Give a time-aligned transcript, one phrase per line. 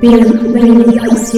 [0.00, 1.34] Bienvenidos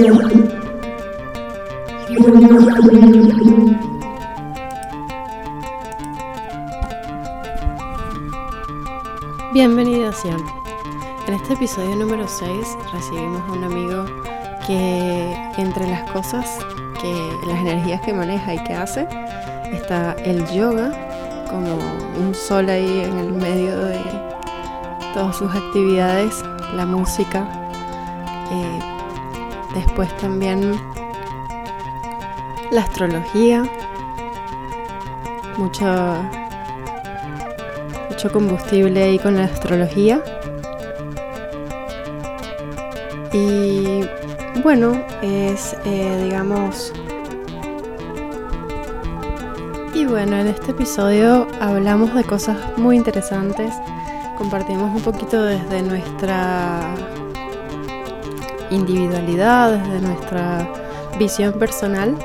[10.17, 10.45] sean.
[11.27, 12.51] En este episodio número 6
[12.93, 14.05] recibimos a un amigo
[14.67, 16.59] que entre las cosas,
[17.01, 19.09] que las energías que maneja y que hace,
[19.73, 20.93] está el yoga
[21.49, 21.79] como
[22.19, 24.01] un sol ahí en el medio de
[25.15, 27.60] todas sus actividades, la música,
[28.51, 28.79] eh,
[29.75, 30.75] después también
[32.71, 33.65] la astrología,
[35.57, 36.17] mucho,
[38.09, 40.23] mucho combustible ahí con la astrología.
[43.33, 44.05] Y
[44.63, 46.93] bueno, es eh, digamos...
[49.95, 53.75] Y bueno, en este episodio hablamos de cosas muy interesantes,
[54.39, 56.95] compartimos un poquito desde nuestra
[58.71, 60.69] individualidad, desde nuestra
[61.19, 62.17] visión personal,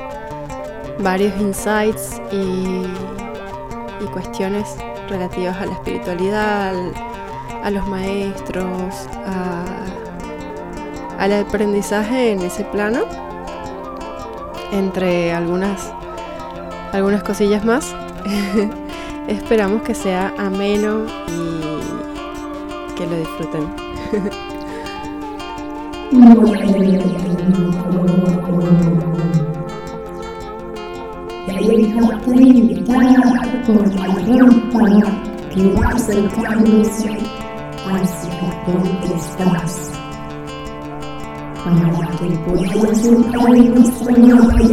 [0.98, 2.86] varios insights y,
[4.12, 4.76] cuestiones
[5.10, 6.74] relativas a la espiritualidad,
[7.62, 9.08] a los maestros,
[11.18, 13.00] al aprendizaje en ese plano,
[14.72, 15.92] entre algunas,
[16.92, 17.94] algunas cosillas más.
[19.28, 23.74] Esperamos que sea ameno y que lo disfruten.
[26.16, 26.32] La
[34.26, 35.06] lámpara
[35.52, 35.62] que
[35.94, 37.10] acercándose
[37.86, 39.72] hacia donde estás.
[41.64, 44.68] Para que puedas entrar en nuestra nave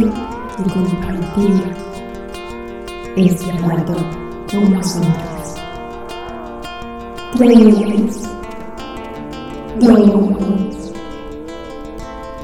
[0.58, 1.56] y compartir
[3.16, 3.96] este rato
[4.50, 5.44] con nosotros.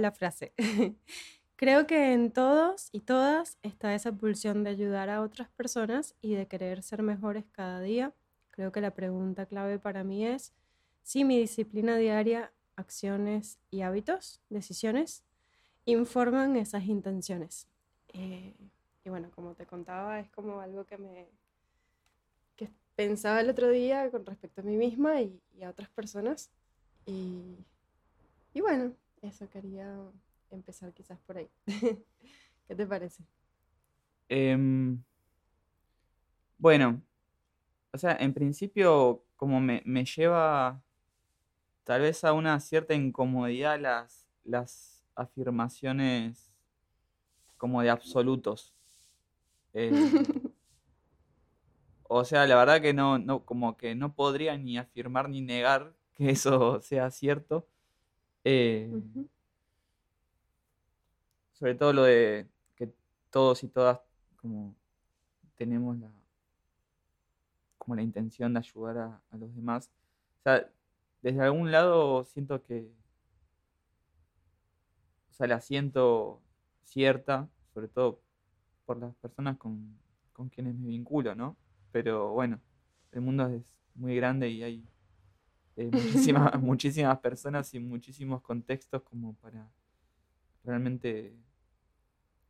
[0.00, 0.52] la frase.
[1.56, 6.34] Creo que en todos y todas está esa pulsión de ayudar a otras personas y
[6.34, 8.14] de querer ser mejores cada día.
[8.50, 10.54] Creo que la pregunta clave para mí es
[11.02, 15.22] si mi disciplina diaria, acciones y hábitos, decisiones,
[15.84, 17.68] informan esas intenciones.
[18.08, 18.54] Eh,
[19.04, 21.28] y bueno, como te contaba, es como algo que me
[22.56, 26.50] que pensaba el otro día con respecto a mí misma y, y a otras personas.
[27.06, 27.66] Y,
[28.54, 29.96] y bueno, eso quería
[30.50, 31.50] empezar quizás por ahí.
[32.68, 33.24] ¿Qué te parece?
[34.28, 35.02] Em,
[36.58, 37.02] bueno,
[37.92, 40.82] o sea, en principio como me, me, lleva
[41.84, 46.52] tal vez a una cierta incomodidad las, las afirmaciones
[47.56, 48.74] como de absolutos.
[49.72, 49.90] Eh,
[52.08, 55.94] o sea, la verdad que no, no, como que no podría ni afirmar ni negar
[56.12, 57.66] que eso sea cierto.
[58.44, 58.90] Eh,
[61.52, 62.92] sobre todo lo de que
[63.30, 64.00] todos y todas
[64.36, 64.74] como
[65.56, 66.10] tenemos la
[67.78, 69.90] como la intención de ayudar a, a los demás.
[70.40, 70.70] O sea,
[71.22, 72.90] desde algún lado siento que
[75.30, 76.42] o sea, la siento
[76.84, 78.20] cierta, sobre todo
[78.84, 79.98] por las personas con,
[80.32, 81.56] con quienes me vinculo, ¿no?
[81.92, 82.60] Pero bueno,
[83.12, 84.84] el mundo es muy grande y hay
[85.80, 89.66] eh, muchísimas, muchísimas personas y muchísimos contextos como para
[90.62, 91.34] realmente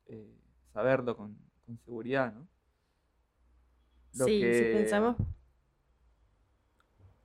[0.07, 0.37] eh,
[0.73, 2.49] saberlo con, con, seguridad, ¿no?
[4.15, 4.55] Lo sí, que...
[4.55, 5.17] si pensamos...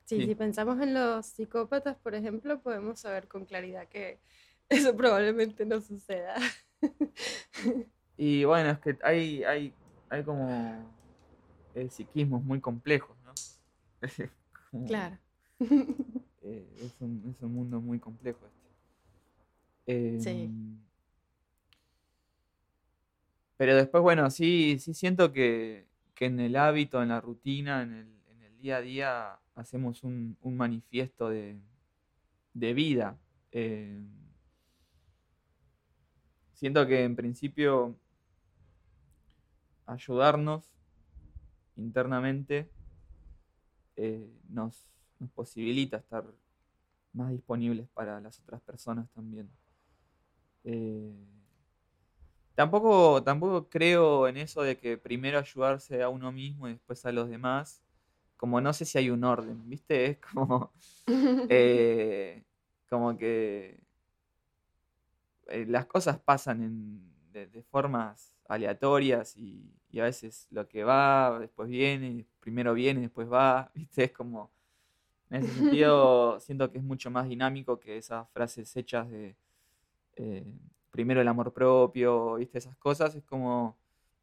[0.05, 4.19] Sí, sí, si pensamos en los psicópatas, por ejemplo, podemos saber con claridad que
[4.69, 6.35] eso probablemente no suceda.
[8.17, 9.73] y bueno, es que hay, hay,
[10.09, 10.93] hay como
[11.73, 13.33] eh, psiquismos muy complejos, ¿no?
[14.71, 15.17] como, claro.
[16.41, 18.65] eh, es, un, es, un, mundo muy complejo este.
[19.87, 20.51] Eh, sí.
[23.57, 27.93] Pero después, bueno, sí, sí siento que, que en el hábito, en la rutina, en
[27.93, 31.57] el, en el, día a día, hacemos un, un manifiesto de,
[32.53, 33.17] de vida.
[33.51, 34.01] Eh,
[36.53, 37.95] siento que en principio
[39.85, 40.65] ayudarnos
[41.75, 42.69] internamente
[43.95, 46.25] eh, nos, nos posibilita estar
[47.13, 49.49] más disponibles para las otras personas también.
[50.63, 51.13] Eh,
[52.55, 57.11] tampoco, tampoco creo en eso de que primero ayudarse a uno mismo y después a
[57.11, 57.81] los demás.
[58.37, 60.05] Como no sé si hay un orden, ¿viste?
[60.11, 60.73] Es como.
[61.49, 62.43] eh,
[62.89, 63.79] como que.
[65.47, 71.67] eh, las cosas pasan en- de, formas aleatorias y a veces lo que va, después
[71.69, 74.05] viene, primero viene, después va, ¿viste?
[74.05, 74.51] Es como.
[75.29, 79.35] En ese sentido, siento que es mucho más dinámico que esas frases hechas de
[80.17, 80.45] eh,
[80.91, 82.57] primero el amor propio, ¿viste?
[82.59, 83.15] Esas cosas.
[83.15, 83.77] Es como,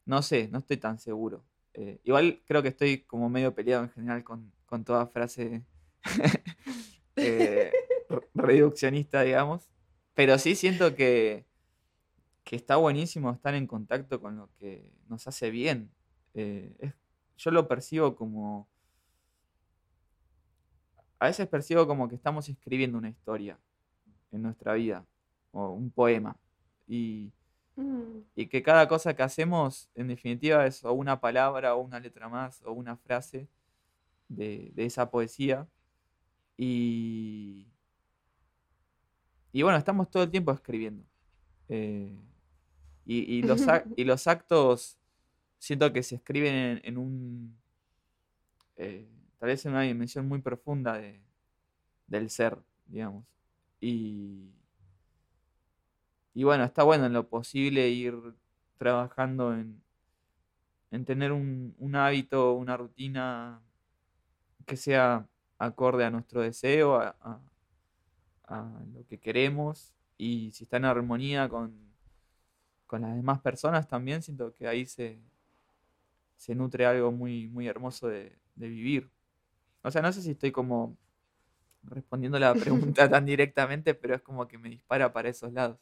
[0.06, 1.44] no sé, no estoy tan seguro.
[1.74, 5.64] Eh, igual creo que estoy como medio peleado en general con, con toda frase
[7.16, 7.72] eh,
[8.08, 9.70] re- reduccionista, digamos.
[10.14, 11.46] Pero sí siento que,
[12.44, 15.90] que está buenísimo estar en contacto con lo que nos hace bien.
[17.36, 18.68] Yo lo percibo como
[21.22, 23.58] a veces percibo como que estamos escribiendo una historia
[24.32, 25.06] en nuestra vida,
[25.52, 26.36] o un poema,
[26.88, 27.32] y,
[27.76, 32.00] Mm, y que cada cosa que hacemos, en definitiva, es o una palabra, o una
[32.00, 33.48] letra más, o una frase
[34.28, 35.68] de, de esa poesía.
[36.58, 37.66] Y,
[39.52, 41.04] y bueno, estamos todo el tiempo escribiendo.
[41.68, 42.16] Eh,
[43.06, 44.98] y, y los, ac- y los actos
[45.58, 47.56] siento que se escriben en, en un,
[48.76, 49.08] eh,
[49.42, 51.22] tal una dimensión muy profunda de-
[52.08, 53.24] del ser, digamos.
[53.80, 54.52] Y,
[56.34, 58.14] y bueno, está bueno en lo posible ir
[58.78, 59.82] trabajando en,
[60.92, 63.60] en tener un, un hábito, una rutina
[64.66, 65.26] que sea
[65.58, 67.40] acorde a nuestro deseo, a, a-
[68.44, 69.94] a lo que queremos.
[70.18, 71.74] Y si está en armonía con,
[72.86, 75.20] con las demás personas también, siento que ahí se,
[76.36, 79.10] se nutre algo muy, muy hermoso de, de vivir.
[79.82, 80.96] O sea, no sé si estoy como
[81.84, 85.78] respondiendo la pregunta tan directamente, pero es como que me dispara para esos lados.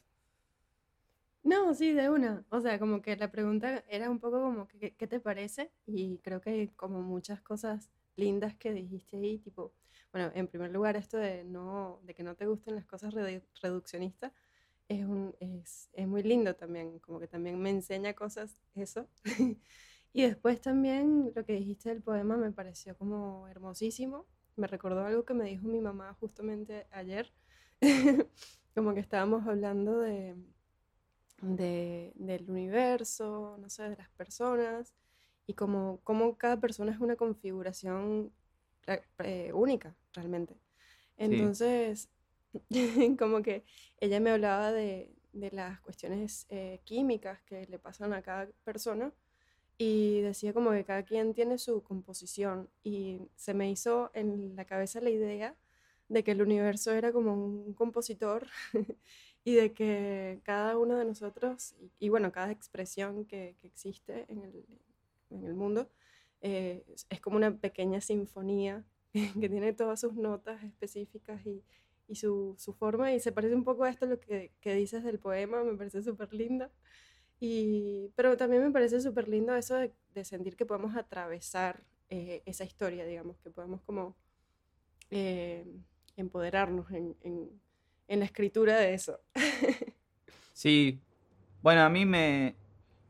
[1.43, 2.45] No, sí, de una.
[2.49, 5.71] O sea, como que la pregunta era un poco como ¿qué- ¿qué te parece?
[5.87, 9.73] Y creo que hay como muchas cosas lindas que dijiste ahí, tipo,
[10.11, 13.43] bueno, en primer lugar esto de no, de que no te gusten las cosas redu-
[13.61, 14.33] reduccionistas
[14.89, 19.07] es un, es, es muy lindo también, como que también me enseña cosas eso.
[20.13, 24.25] Y después también lo que dijiste del poema me pareció como hermosísimo.
[24.57, 27.31] Me recordó algo que me dijo mi mamá justamente ayer,
[28.75, 30.35] como que estábamos hablando de
[31.41, 34.93] de, del universo, no sé, de las personas,
[35.47, 38.31] y como, como cada persona es una configuración
[38.83, 40.55] ra- eh, única, realmente.
[41.27, 42.09] Sí, Entonces,
[43.19, 43.65] como que
[43.99, 49.13] ella me hablaba de, de las cuestiones eh, químicas que le pasan a cada persona
[49.83, 54.65] y decía como que cada quien tiene su composición y se me hizo en la
[54.65, 55.55] cabeza la idea
[56.07, 58.45] de que el universo era como un compositor
[59.43, 64.43] y de que cada uno de nosotros, y, bueno, cada expresión que, que existe en
[64.43, 64.65] el,
[65.31, 65.89] en el mundo,
[66.41, 68.85] eh, es, como una pequeña sinfonía
[69.41, 71.63] que tiene todas sus notas específicas y,
[72.07, 75.03] y su, su forma, y se parece un poco a esto lo que, que dices
[75.03, 76.69] del poema, me parece súper lindo.
[77.43, 82.43] Y, pero también me parece súper lindo eso de, de sentir que podemos atravesar eh,
[82.45, 84.15] esa historia, digamos, que podemos como
[85.09, 85.65] eh,
[86.15, 87.49] empoderarnos en, en,
[88.07, 89.19] en la escritura de eso.
[90.53, 91.01] sí.
[91.63, 92.55] Bueno, a mí me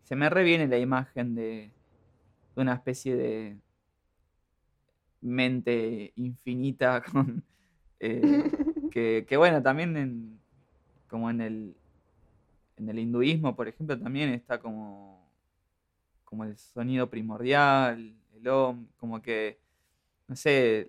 [0.03, 1.71] se me reviene la imagen de,
[2.55, 3.57] de una especie de
[5.19, 7.43] mente infinita con
[7.99, 8.21] eh,
[8.91, 10.39] que, que bueno, también en,
[11.09, 11.75] como en el
[12.81, 15.21] en el hinduismo, por ejemplo, también está como
[16.23, 19.59] como el sonido primordial, el om, como que
[20.27, 20.87] no sé,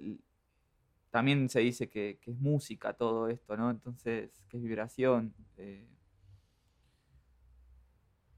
[1.11, 3.71] también se dice que, que es música todo esto, ¿no?
[3.71, 5.35] Entonces, que es vibración.
[5.57, 5.85] eh.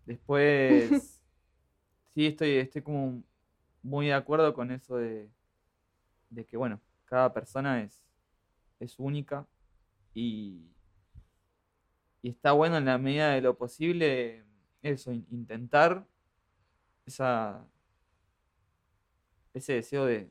[0.06, 1.20] Después,
[2.14, 3.22] sí, estoy, estoy como
[3.82, 5.30] muy de acuerdo con eso de,
[6.30, 8.02] de que, bueno, cada persona es,
[8.80, 9.46] es única
[10.14, 10.73] y,
[12.24, 14.44] y está bueno en la medida de lo posible
[14.82, 16.06] eso, in- intentar
[17.06, 17.64] esa,
[19.54, 20.30] ese deseo de,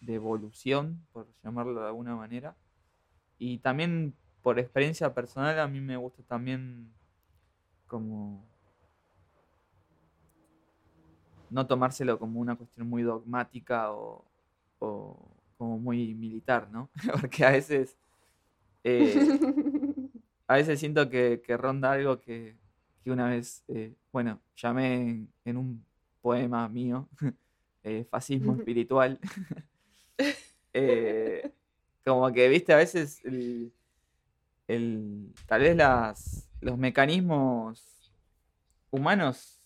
[0.00, 2.56] de evolución, por llamarlo de alguna manera.
[3.38, 6.92] Y también por experiencia personal a mí me gusta también
[7.86, 8.44] como
[11.50, 14.24] no tomárselo como una cuestión muy dogmática o,
[14.78, 16.90] o como muy militar, ¿no?
[17.20, 17.96] Porque a veces
[18.84, 19.36] Eh,
[20.52, 22.56] a veces siento que, que ronda algo que,
[23.04, 25.84] que una vez, eh, bueno, llamé en, en un
[26.20, 27.08] poema mío,
[27.84, 29.18] eh, fascismo espiritual.
[30.74, 31.52] Eh,
[32.04, 33.72] como que, viste, a veces el,
[34.68, 38.12] el- tal vez las, los mecanismos
[38.90, 39.60] humanos,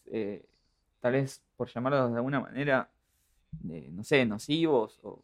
[1.01, 2.91] tal vez por llamarlos de alguna manera,
[3.63, 5.23] no sé, nocivos o,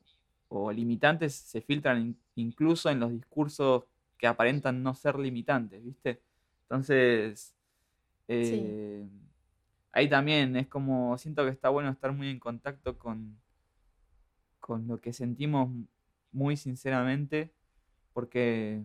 [0.49, 3.85] o limitantes, se filtran in- incluso en los discursos
[4.23, 6.23] que aparentan no ser limitantes, ¿viste?
[6.62, 7.57] Entonces,
[8.29, 9.05] eh,
[9.91, 13.37] ahí también es como, siento que está bueno estar muy en contacto con,
[14.61, 15.71] con lo que sentimos
[16.31, 17.52] muy sinceramente,
[18.12, 18.85] porque,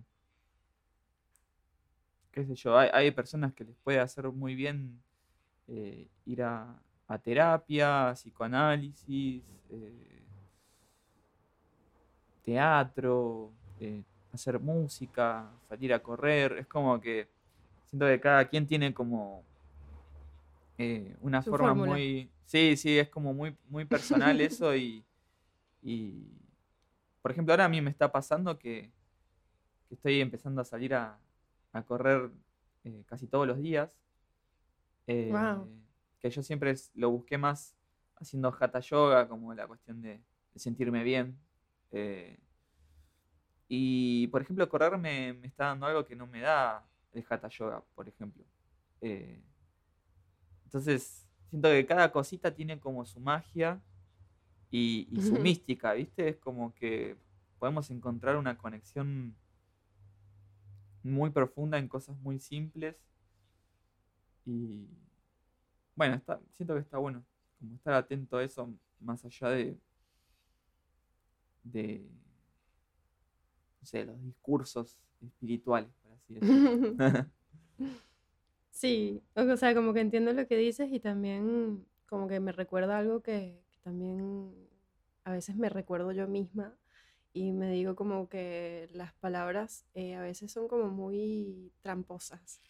[2.32, 5.00] qué sé yo, hay, hay personas que les puede hacer muy bien
[5.67, 10.24] eh, ir a, a terapia, psicoanálisis, eh,
[12.44, 14.01] teatro, eh,
[14.38, 16.53] hacer música, salir a correr.
[16.60, 17.27] Es como que
[17.86, 19.44] siento que cada quien tiene como
[20.77, 21.91] eh, una Su forma fórmula.
[21.94, 22.29] muy...
[22.46, 25.03] Sí, sí, es como muy, muy personal eso y,
[25.84, 26.27] y,
[27.22, 28.91] por ejemplo, ahora a mí me está pasando que,
[29.89, 31.20] que estoy empezando a salir a,
[31.74, 32.32] a correr
[32.86, 33.98] eh, casi todos los días.
[35.08, 35.67] eh.
[36.20, 37.75] Que yo siempre lo busqué más
[38.15, 40.20] haciendo hatha yoga, como la cuestión de,
[40.53, 41.38] de sentirme bien.
[41.91, 42.39] eh,
[43.67, 47.50] y, por ejemplo, correr me, me está dando algo que no me da el hatha
[47.50, 48.43] yoga, por ejemplo.
[49.01, 49.41] Eh,
[50.65, 53.81] entonces, siento que cada cosita tiene como su magia
[54.71, 56.29] y, y su mística, ¿viste?
[56.29, 57.17] Es como que
[57.59, 59.36] podemos encontrar una conexión
[61.03, 62.95] muy profunda en cosas muy simples.
[64.45, 64.88] Y
[65.95, 67.25] bueno, está, siento que está bueno
[67.59, 69.77] como estar atento a eso más allá de,
[71.63, 72.07] de
[73.81, 76.72] no sé, los discursos espirituales, por así decirlo.
[78.72, 82.98] Sí, o sea, como que entiendo lo que dices y también como que me recuerda
[83.00, 84.53] algo que, que también
[85.24, 86.75] a veces me recuerdo yo misma
[87.34, 92.62] y me digo como que las palabras eh, a veces son como muy tramposas,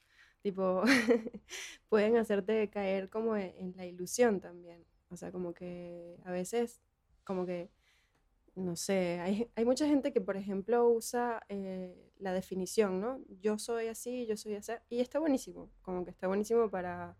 [0.41, 0.83] tipo,
[1.89, 6.81] pueden hacerte caer como e- en la ilusión también, o sea, como que a veces
[7.25, 7.69] como que
[8.57, 13.19] no sé, hay, hay mucha gente que, por ejemplo, usa eh, la definición, ¿no?
[13.39, 17.15] Yo soy así, yo soy así, y está buenísimo, como que está buenísimo para,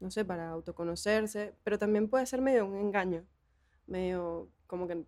[0.00, 3.24] no sé, para autoconocerse, pero también puede ser medio un engaño,
[3.86, 5.04] medio como que,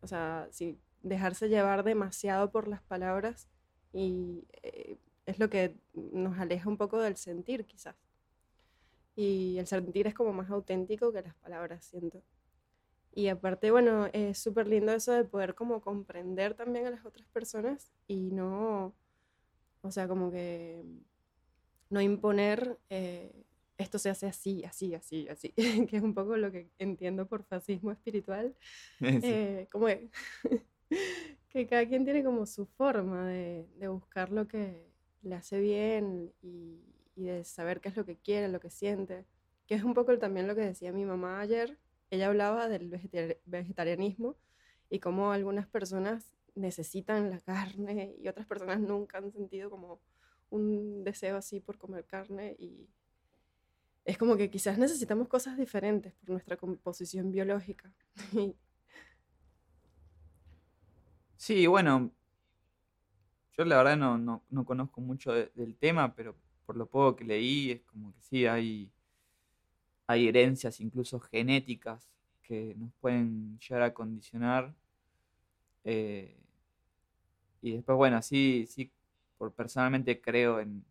[0.00, 3.48] o sea, si dejarse llevar demasiado por las palabras
[3.92, 7.94] y eh, es lo que nos aleja un poco del sentir, quizás.
[9.14, 12.20] Y el sentir es como más auténtico que las palabras, siento.
[13.16, 17.28] Y aparte, bueno, es súper lindo eso de poder como comprender también a las otras
[17.28, 18.92] personas y no,
[19.82, 20.84] o sea, como que
[21.90, 23.44] no imponer eh,
[23.78, 25.50] esto se hace así, así, así, así,
[25.88, 28.54] que es un poco lo que entiendo por fascismo espiritual,
[29.00, 29.18] Sí.
[29.22, 30.10] eh, como que,
[31.48, 34.90] que cada quien tiene como su forma de, de buscar lo que
[35.22, 36.80] le hace bien y,
[37.16, 39.24] y de saber qué es lo que quiere, lo que siente,
[39.66, 41.78] que es un poco también lo que decía mi mamá ayer.
[42.14, 44.36] Ella hablaba del vegetari- vegetarianismo
[44.90, 50.00] y cómo algunas personas necesitan la carne y otras personas nunca han sentido como
[50.50, 52.88] un deseo así por comer carne y
[54.04, 57.92] es como que quizás necesitamos cosas diferentes por nuestra composición biológica.
[61.36, 62.12] Sí, bueno,
[63.56, 67.16] yo la verdad no, no, no conozco mucho de- del tema, pero por lo poco
[67.16, 68.90] que leí es como que sí, hay,
[70.06, 74.74] hay herencias incluso genéticas que nos pueden llegar a condicionar.
[75.84, 76.34] eh,
[77.62, 78.92] y después, bueno, sí, sí,
[79.38, 80.84] por personalmente creo en,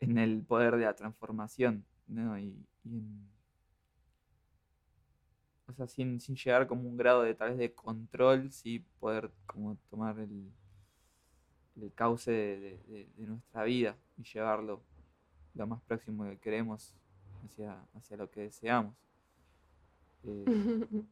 [0.00, 2.38] en el poder de la transformación, ¿no?
[2.38, 2.54] Y,
[2.84, 3.28] en,
[5.68, 9.30] o sea, sin, sin llegar como un grado de tal vez de control, sí poder
[9.46, 10.50] como tomar el,
[11.80, 14.82] el cauce de nuestra vida y llevarlo
[15.54, 16.94] lo más próximo que queremos
[17.48, 18.94] hacia, hacia lo que deseamos.
[20.24, 20.44] Eh,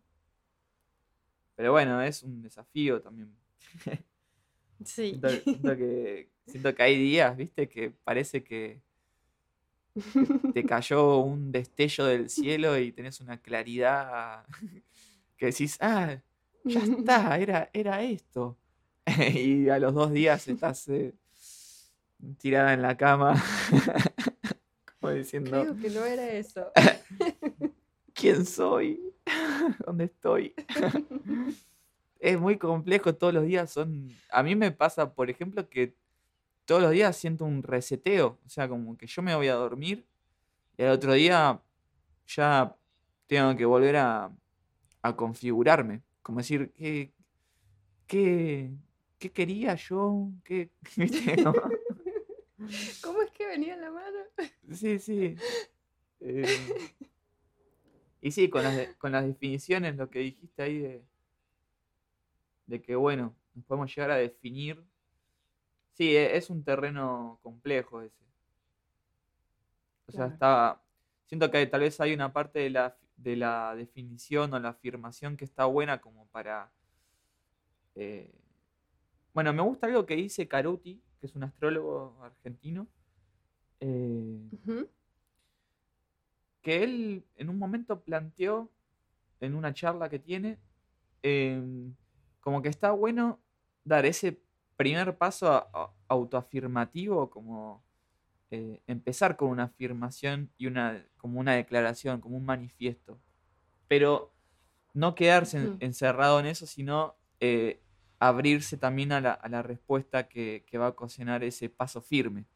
[1.57, 3.35] pero bueno, es un desafío también.
[4.85, 5.11] sí.
[5.11, 8.81] Siento, siento que, siento que hay días, viste, que parece que
[10.55, 14.45] te cayó un destello del cielo y tenés una claridad
[15.37, 16.21] que decís, ah,
[16.65, 18.59] ya está, era, era esto.
[19.35, 21.15] y a los dos días estás eh,
[22.39, 23.43] tirada en la cama,
[25.07, 26.71] como diciendo, Creo que no era eso.
[28.17, 29.01] ¿quién soy?
[29.87, 30.55] ¿Dónde estoy?
[32.19, 34.11] es muy complejo, todos los días son...
[34.31, 35.95] A mí me pasa, por ejemplo, que
[36.65, 40.05] todos los días siento un reseteo, o sea, como que yo me voy a dormir
[40.77, 41.63] y al otro día
[42.27, 42.75] ya
[43.29, 44.33] tengo que volver a,
[45.03, 47.13] a configurarme, como decir, ¿qué,
[48.07, 48.73] qué,
[49.19, 50.31] qué quería yo?
[50.43, 51.37] ¿Qué, viste?
[53.03, 54.19] ¿Cómo es que venía la mano?
[54.73, 55.37] Sí, sí.
[56.19, 56.47] Eh,
[58.23, 61.05] y sí, con las, de- con las definiciones, lo que dijiste ahí de,
[62.67, 64.83] de que, bueno, nos podemos llegar a definir.
[65.93, 68.25] Sí, e- es un terreno complejo ese.
[70.07, 70.33] O sea, Claro.
[70.33, 70.83] está.
[71.27, 75.37] Siento que tal vez hay una parte de la, de la definición o la afirmación
[75.37, 76.73] que está buena como para.
[77.95, 78.33] eh,
[79.35, 82.87] Bueno, me gusta algo que dice Caruti, que es un astrólogo argentino.
[83.81, 84.49] eh,
[86.63, 88.71] que él en un momento planteó
[89.41, 90.59] en una charla que tiene
[91.23, 91.95] em,
[92.41, 93.41] como que está bueno
[93.85, 94.41] dar ese
[94.77, 97.85] primer paso a- a- autoafirmativo como
[98.51, 103.19] eh, empezar con una afirmación y una como una declaración como un manifiesto
[103.89, 104.33] pero
[104.95, 107.81] no quedarse en- encerrado en eso sino eh,
[108.19, 112.47] abrirse también a la, a la respuesta que, que va a ocasionar ese paso firme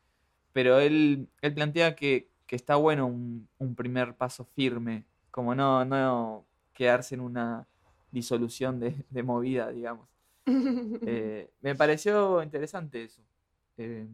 [0.52, 5.84] pero él, él plantea que, que está bueno un, un primer paso firme, como no,
[5.84, 7.66] no quedarse en una
[8.10, 10.08] disolución de, de movida, digamos.
[11.04, 13.22] Eh, me pareció interesante eso.
[13.78, 14.06] Eh,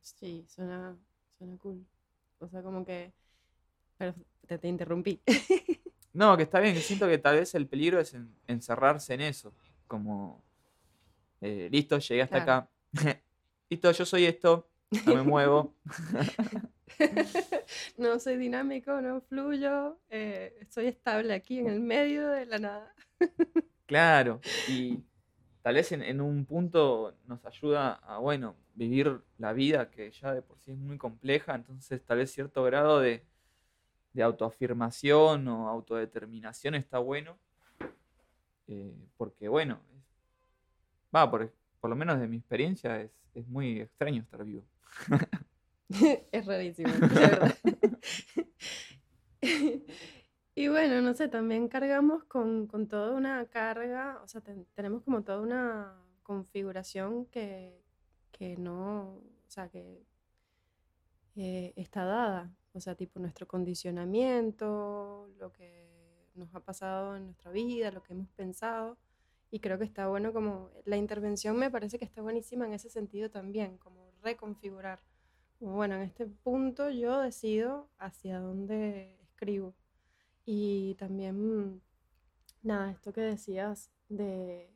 [0.00, 0.96] Sí, suena,
[1.38, 1.84] suena cool.
[2.40, 3.12] O sea, como que...
[3.98, 4.14] Pero
[4.46, 5.22] te, te interrumpí.
[6.12, 9.20] no, que está bien, que siento que tal vez el peligro es en- encerrarse en
[9.22, 9.54] eso,
[9.86, 10.42] como,
[11.40, 12.68] eh, listo, llegué hasta Claro.
[12.92, 12.92] acá.
[13.70, 14.68] listo, yo soy esto,
[15.06, 15.74] no me muevo.
[17.98, 22.94] no soy dinámico, no fluyo, eh, estoy estable aquí en el medio de la nada.
[23.86, 24.98] Claro, y
[25.62, 30.34] tal vez en, en un punto nos ayuda a, bueno, vivir la vida que ya
[30.34, 33.24] de por sí es muy compleja, entonces tal vez cierto grado de,
[34.12, 37.38] de autoafirmación o autodeterminación está bueno,
[38.66, 39.80] eh, porque bueno,
[41.18, 44.64] va, por, por lo menos de mi experiencia es, es muy extraño estar vivo.
[46.32, 47.54] es rarísimo, la verdad.
[50.54, 55.02] y bueno, no sé, también cargamos con, con toda una carga, o sea, ten- tenemos
[55.02, 57.80] como toda una configuración que,
[58.32, 60.02] que no, o sea, que
[61.76, 65.86] está dada, o sea, tipo nuestro condicionamiento, lo que
[66.34, 68.98] nos ha pasado en nuestra vida, lo que hemos pensado.
[69.50, 72.90] Y creo que está bueno como la intervención me parece que está buenísima en ese
[72.90, 75.00] sentido también, como reconfigurar.
[75.58, 79.74] Como, Bueno, en este punto yo decido hacia dónde escribo.
[80.44, 81.82] Y también,
[82.62, 84.70] nada, esto que decías de,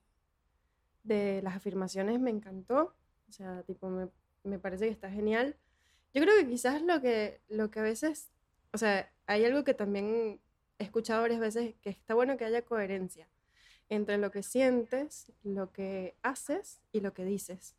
[1.04, 2.94] de las afirmaciones me encantó.
[3.28, 4.08] O sea, tipo, me,
[4.44, 5.56] me parece que está genial.
[6.14, 8.30] Yo creo que quizás lo que, lo que a veces,
[8.72, 10.40] o sea, hay algo que también
[10.78, 13.28] he escuchado varias veces, que está bueno que haya coherencia
[13.94, 17.76] entre lo que sientes, lo que haces y lo que dices.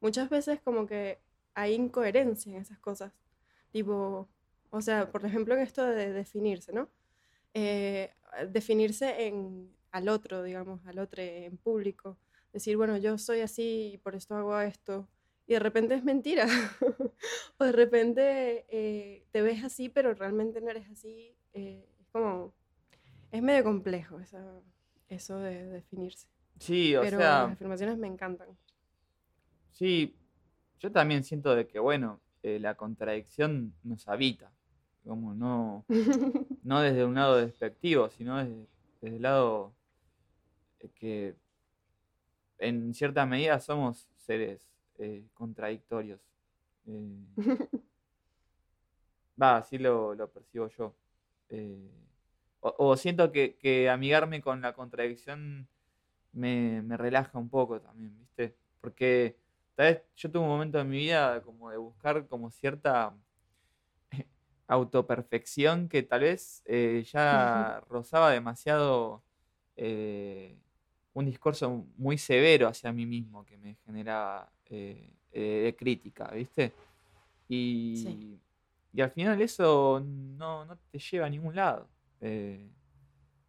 [0.00, 1.18] Muchas veces como que
[1.54, 3.12] hay incoherencia en esas cosas.
[3.72, 4.28] Tipo,
[4.70, 6.90] o sea, por ejemplo, en esto de definirse, ¿no?
[7.54, 8.10] Eh,
[8.50, 12.18] definirse en, al otro, digamos, al otro en público.
[12.52, 15.08] Decir, bueno, yo soy así y por esto hago esto.
[15.46, 16.46] Y de repente es mentira.
[17.58, 21.34] o de repente eh, te ves así, pero realmente no eres así.
[21.54, 22.52] Eh, es como,
[23.32, 24.62] es medio complejo esa-
[25.08, 26.28] eso de definirse.
[26.58, 27.42] Sí, o Pero sea...
[27.42, 28.48] las afirmaciones me encantan.
[29.72, 30.16] Sí,
[30.80, 34.52] yo también siento de que, bueno, eh, la contradicción nos habita,
[35.04, 35.84] como no,
[36.62, 38.66] no desde un lado despectivo, sino desde,
[39.00, 39.74] desde el lado
[40.80, 41.36] eh, que
[42.58, 44.60] en cierta medida somos seres
[44.98, 46.20] eh, contradictorios.
[46.86, 47.26] Eh,
[49.40, 50.94] Va, así lo, lo percibo yo.
[51.50, 51.90] Eh,
[52.60, 55.68] o, o siento que, que amigarme con la contradicción
[56.32, 58.56] me, me relaja un poco también, ¿viste?
[58.80, 59.36] Porque
[59.74, 63.14] tal vez yo tuve un momento en mi vida como de buscar como cierta
[64.68, 69.22] autoperfección que tal vez eh, ya rozaba demasiado
[69.76, 70.58] eh,
[71.14, 76.72] un discurso muy severo hacia mí mismo que me generaba eh, de crítica, ¿viste?
[77.48, 78.40] Y, Sí.
[78.92, 81.88] y al final eso no, no te lleva a ningún lado.
[82.20, 82.68] Eh,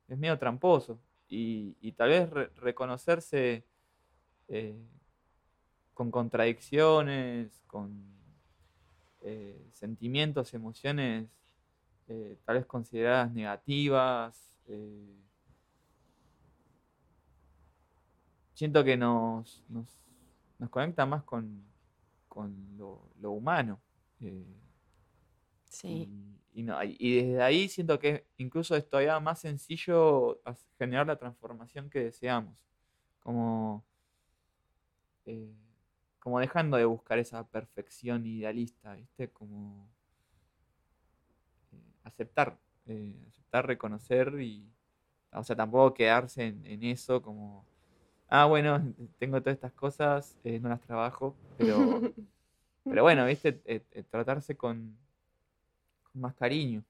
[0.07, 0.99] es medio tramposo.
[1.29, 3.65] Y, y tal vez re- reconocerse
[4.47, 4.77] eh,
[5.93, 7.91] con contradicciones, con
[9.21, 11.27] eh, sentimientos, emociones
[12.45, 14.55] tal vez consideradas negativas,
[18.53, 19.87] siento que nos, nos,
[20.57, 21.63] nos conecta más con,
[22.29, 23.79] con lo, lo humano.
[25.65, 30.41] Sí, y, y no- y desde ahí siento que incluso es todavía más sencillo
[30.79, 32.65] generar la transformación que deseamos.
[33.19, 33.85] Como,
[35.25, 35.53] eh,
[36.19, 39.29] como dejando de buscar esa perfección idealista, ¿viste?
[39.29, 39.87] Como
[41.71, 44.65] eh, aceptar, eh, aceptar, reconocer y,
[45.33, 47.65] o sea, tampoco quedarse en, en eso como,
[48.29, 51.77] ah, bueno, tengo todas estas cosas, no las trabajo, pero,
[52.83, 53.53] pero bueno, ¿viste?
[54.11, 54.97] Tratarse con,
[56.09, 56.83] con más cariño.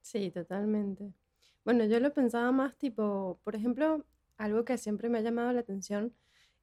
[0.00, 1.12] sí, totalmente.
[1.64, 4.04] Bueno, yo lo pensaba más tipo, por ejemplo,
[4.36, 6.14] algo que siempre me ha llamado la atención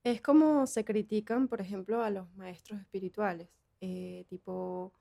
[0.03, 3.49] es cómo se critican, por ejemplo, a los maestros espirituales.
[3.81, 4.93] Eh, tipo,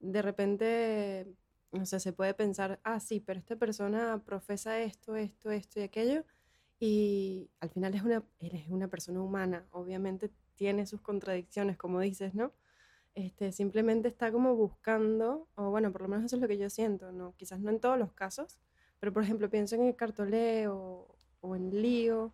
[0.00, 1.26] de repente,
[1.72, 5.84] no sé, se puede pensar, ah, sí, pero esta persona profesa esto, esto, esto y
[5.84, 6.24] aquello,
[6.80, 12.00] y al final es una, él es una persona humana, obviamente tiene sus contradicciones, como
[12.00, 12.52] dices, ¿no?
[13.14, 16.70] Este, simplemente está como buscando, o bueno, por lo menos eso es lo que yo
[16.70, 17.34] siento, ¿no?
[17.36, 18.58] Quizás no en todos los casos,
[19.00, 21.08] pero por ejemplo pienso en el cartolé o,
[21.40, 22.32] o en lío,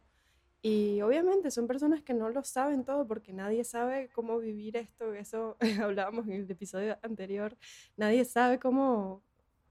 [0.68, 5.14] y obviamente son personas que no lo saben todo porque nadie sabe cómo vivir esto,
[5.14, 7.56] eso hablábamos en el episodio anterior,
[7.96, 9.22] nadie sabe cómo,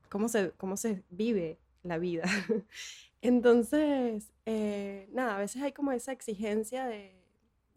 [0.09, 2.23] cómo, se, cómo se vive la vida.
[3.21, 7.24] Entonces, eh, nada, a veces hay como esa exigencia de,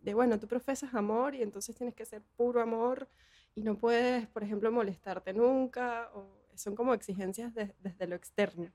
[0.09, 3.09] de, bueno, tú profesas amor y entonces tienes que ser puro amor
[3.55, 8.73] y no puedes, por ejemplo, molestarte nunca, o son como exigencias de- desde lo externo.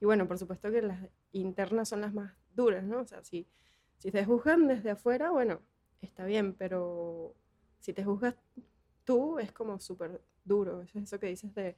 [0.00, 3.00] Y bueno, por supuesto que las internas son las más duras, ¿no?
[3.00, 3.48] O sea, si,
[3.98, 5.60] si te juzgan desde afuera, bueno,
[6.00, 7.36] está bien, pero
[7.80, 8.36] si te juzgas
[9.04, 10.82] tú, es como súper duro.
[10.82, 11.76] Eso es eso que dices de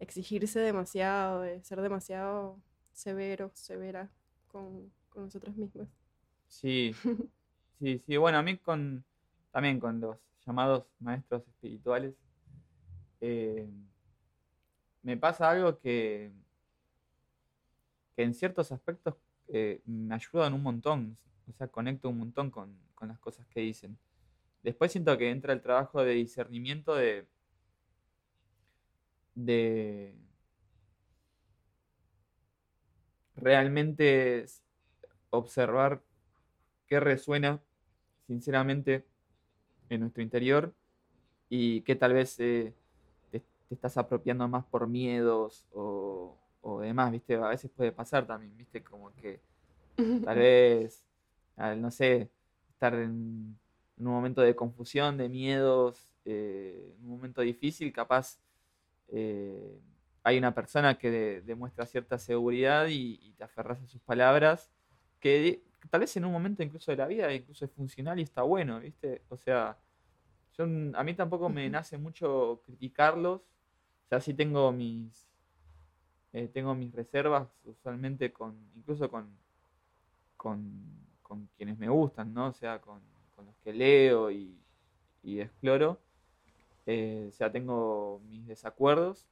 [0.00, 2.60] exigirse demasiado, de ser demasiado
[2.92, 4.10] severo, severa
[4.48, 5.88] con, con nosotros mismos.
[6.48, 6.94] Sí,
[7.78, 8.16] sí, sí.
[8.16, 9.04] Bueno, a mí con
[9.50, 12.14] también con los llamados maestros espirituales,
[13.20, 13.66] eh,
[15.02, 16.30] me pasa algo que,
[18.14, 19.14] que en ciertos aspectos
[19.48, 21.16] eh, me ayudan un montón.
[21.48, 23.96] O sea, conecto un montón con, con las cosas que dicen.
[24.62, 27.26] Después siento que entra el trabajo de discernimiento de,
[29.34, 30.16] de
[33.36, 34.46] realmente
[35.30, 36.02] observar
[36.86, 37.60] qué resuena
[38.26, 39.06] sinceramente
[39.88, 40.74] en nuestro interior
[41.48, 42.74] y qué tal vez eh,
[43.30, 47.36] te, te estás apropiando más por miedos o, o demás, ¿viste?
[47.36, 48.82] A veces puede pasar también, ¿viste?
[48.84, 49.40] Como que
[50.22, 51.04] tal vez,
[51.56, 52.30] al, no sé,
[52.70, 53.58] estar en,
[53.98, 58.38] en un momento de confusión, de miedos, eh, en un momento difícil, capaz
[59.08, 59.80] eh,
[60.24, 64.70] hay una persona que de- demuestra cierta seguridad y, y te aferras a sus palabras,
[65.20, 68.42] que tal vez en un momento incluso de la vida incluso es funcional y está
[68.42, 69.22] bueno, ¿viste?
[69.28, 69.78] O sea,
[70.56, 75.26] yo, a mí tampoco me nace mucho criticarlos, o sea, sí tengo mis,
[76.32, 79.28] eh, tengo mis reservas usualmente con, incluso con,
[80.36, 80.70] con,
[81.22, 82.48] con quienes me gustan, ¿no?
[82.48, 83.00] O sea, con,
[83.34, 84.56] con los que leo y,
[85.22, 86.00] y exploro.
[86.86, 89.26] Eh, o sea, tengo mis desacuerdos.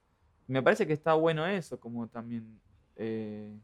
[0.47, 2.59] Me parece que está bueno eso, como también,
[2.97, 3.57] eh,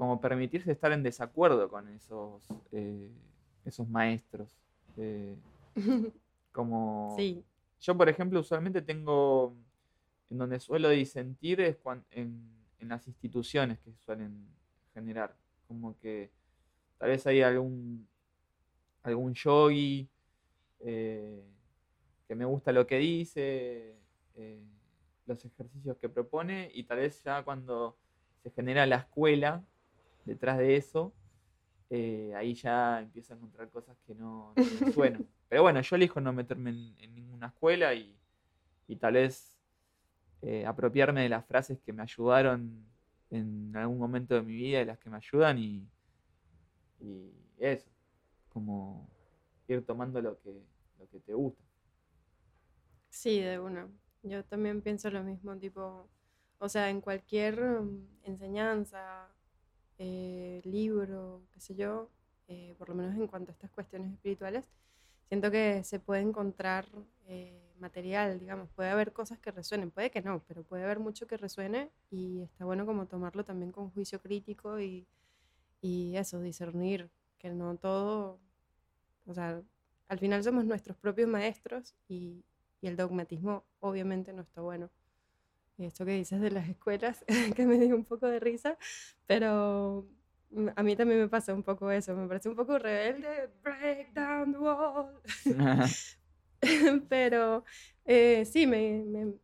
[0.00, 3.10] como permitirse estar en desacuerdo con esos, eh,
[3.66, 4.56] esos maestros.
[4.96, 5.36] Eh,
[6.52, 7.44] como Sí,
[7.82, 9.54] yo, por ejemplo, usualmente tengo,
[10.30, 14.48] en donde suelo disentir es cuan- en, en las instituciones que suelen
[14.94, 15.36] generar.
[15.68, 16.30] Como que
[16.96, 18.08] tal vez hay algún,
[19.02, 20.08] algún yogi
[20.80, 21.44] eh,
[22.26, 23.96] que me gusta lo que dice,
[25.26, 27.98] los ejercicios que propone, y tal vez ya cuando
[28.42, 29.62] se genera la escuela
[30.30, 31.14] detrás de eso,
[31.90, 35.26] eh, ahí ya empiezo a encontrar cosas que no, no me suenan.
[35.48, 38.18] Pero bueno, yo elijo no meterme en, en ninguna escuela y,
[38.88, 39.58] y tal vez
[40.42, 42.86] eh, apropiarme de las frases que me ayudaron
[43.30, 45.88] en algún momento de mi vida y las que me ayudan y,
[47.00, 47.90] y eso,
[48.48, 49.08] como
[49.68, 50.50] ir tomando lo que,
[50.98, 51.62] lo que te gusta.
[53.08, 53.88] sí, de una.
[54.22, 56.08] Yo también pienso lo mismo, tipo,
[56.58, 59.28] o sea, en cualquier mm, enseñanza,
[60.00, 62.08] eh, libro, qué sé yo,
[62.48, 64.64] eh, por lo menos en cuanto a estas cuestiones espirituales,
[65.28, 66.86] siento que se puede encontrar
[67.28, 71.26] eh, material, digamos, puede haber cosas que resuenen, puede que no, pero puede haber mucho
[71.26, 75.06] que resuene y está bueno como tomarlo también con juicio crítico y,
[75.82, 78.40] y eso, discernir que no todo,
[79.26, 79.62] o sea,
[80.08, 82.44] al final somos nuestros propios maestros y,
[82.80, 84.90] y el dogmatismo obviamente no está bueno.
[85.80, 87.24] Y esto que dices de las escuelas,
[87.56, 88.76] que me dio un poco de risa,
[89.26, 90.06] pero
[90.50, 94.12] mm, a mí también me pasa un poco eso, me parece un poco rebelde, break
[94.12, 95.22] down the wall.
[97.08, 97.64] Pero
[98.04, 99.34] eh, sí, me, me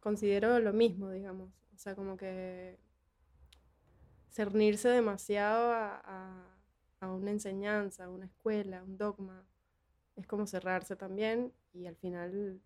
[0.00, 1.50] considero lo mismo, digamos.
[1.74, 2.78] O sea, como que
[4.30, 6.50] cernirse demasiado a, a-
[7.00, 9.44] a una enseñanza, a una escuela, a un dogma,
[10.16, 12.60] es como cerrarse también y al final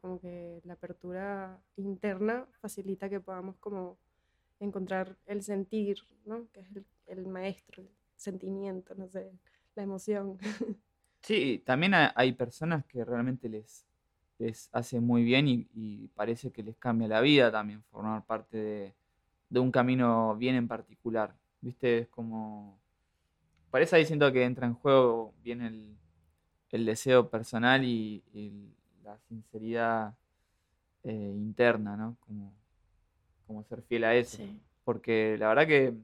[0.00, 3.98] como que la apertura interna facilita que podamos como
[4.60, 6.48] encontrar el sentir, ¿no?
[6.52, 9.32] Que es el, el maestro, el sentimiento, no sé,
[9.74, 10.38] la emoción.
[11.22, 13.86] Sí, también ha- hay personas que realmente les,
[14.38, 18.56] les hace muy bien y, y parece que les cambia la vida también formar parte
[18.56, 18.94] de,
[19.50, 21.34] de un camino bien en particular.
[21.60, 21.98] ¿Viste?
[22.00, 22.80] Es como...
[23.70, 25.96] Parece ahí siento que entra en juego bien el,
[26.70, 28.74] el deseo personal y, y
[29.08, 30.14] la sinceridad
[31.04, 32.16] eh, interna, ¿no?
[32.20, 32.52] Como,
[33.46, 34.36] como ser fiel a eso.
[34.36, 34.60] Sí.
[34.84, 35.94] Porque la verdad que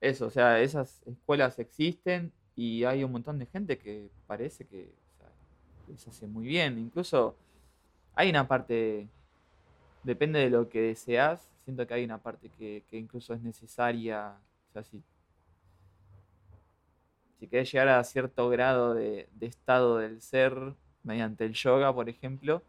[0.00, 4.92] eso, o sea, esas escuelas existen y hay un montón de gente que parece que
[5.14, 5.30] o sea,
[5.88, 6.78] les hace muy bien.
[6.78, 7.36] Incluso
[8.14, 9.08] hay una parte,
[10.02, 14.36] depende de lo que deseas, siento que hay una parte que, que incluso es necesaria.
[14.68, 15.02] O sea, si,
[17.40, 22.08] si querés llegar a cierto grado de, de estado del ser mediante el yoga, por
[22.08, 22.62] ejemplo,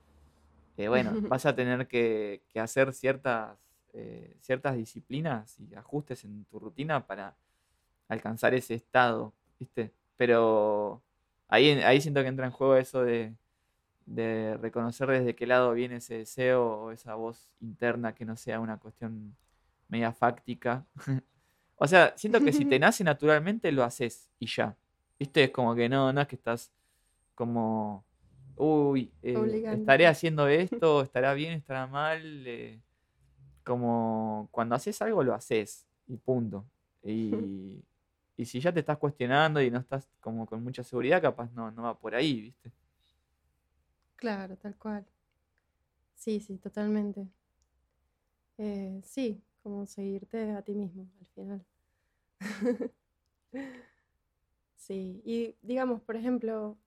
[0.78, 3.58] eh, bueno, vas a tener que, que hacer ciertas,
[3.94, 7.36] eh, ciertas disciplinas y ajustes en tu rutina para
[8.08, 9.92] alcanzar ese estado, ¿viste?
[10.18, 11.02] Pero
[11.48, 13.34] ahí, ahí siento que entra en juego eso de,
[14.06, 18.60] de reconocer desde qué lado viene ese deseo o esa voz interna que no sea
[18.60, 19.36] una cuestión
[19.88, 20.86] media fáctica.
[21.78, 24.76] o sea, siento que si te nace naturalmente lo haces y ya.
[25.18, 25.46] ¿Viste?
[25.46, 26.72] Es como que no, no es que estás
[27.36, 28.04] como,
[28.56, 32.22] uy, eh, estaré haciendo esto, estará bien, estará mal.
[32.48, 32.82] eh,
[33.64, 36.66] como cuando haces algo lo haces y punto.
[37.04, 37.84] Y,
[38.38, 41.72] y si ya te estás cuestionando y no estás como con mucha seguridad, capaz no,
[41.72, 42.72] no va por ahí, ¿viste?
[44.18, 45.06] Claro, tal cual.
[46.16, 47.30] Sí, sí, totalmente.
[48.58, 51.66] Eh, sí, como seguirte a ti mismo al final.
[54.76, 56.78] Sí, y digamos, por ejemplo,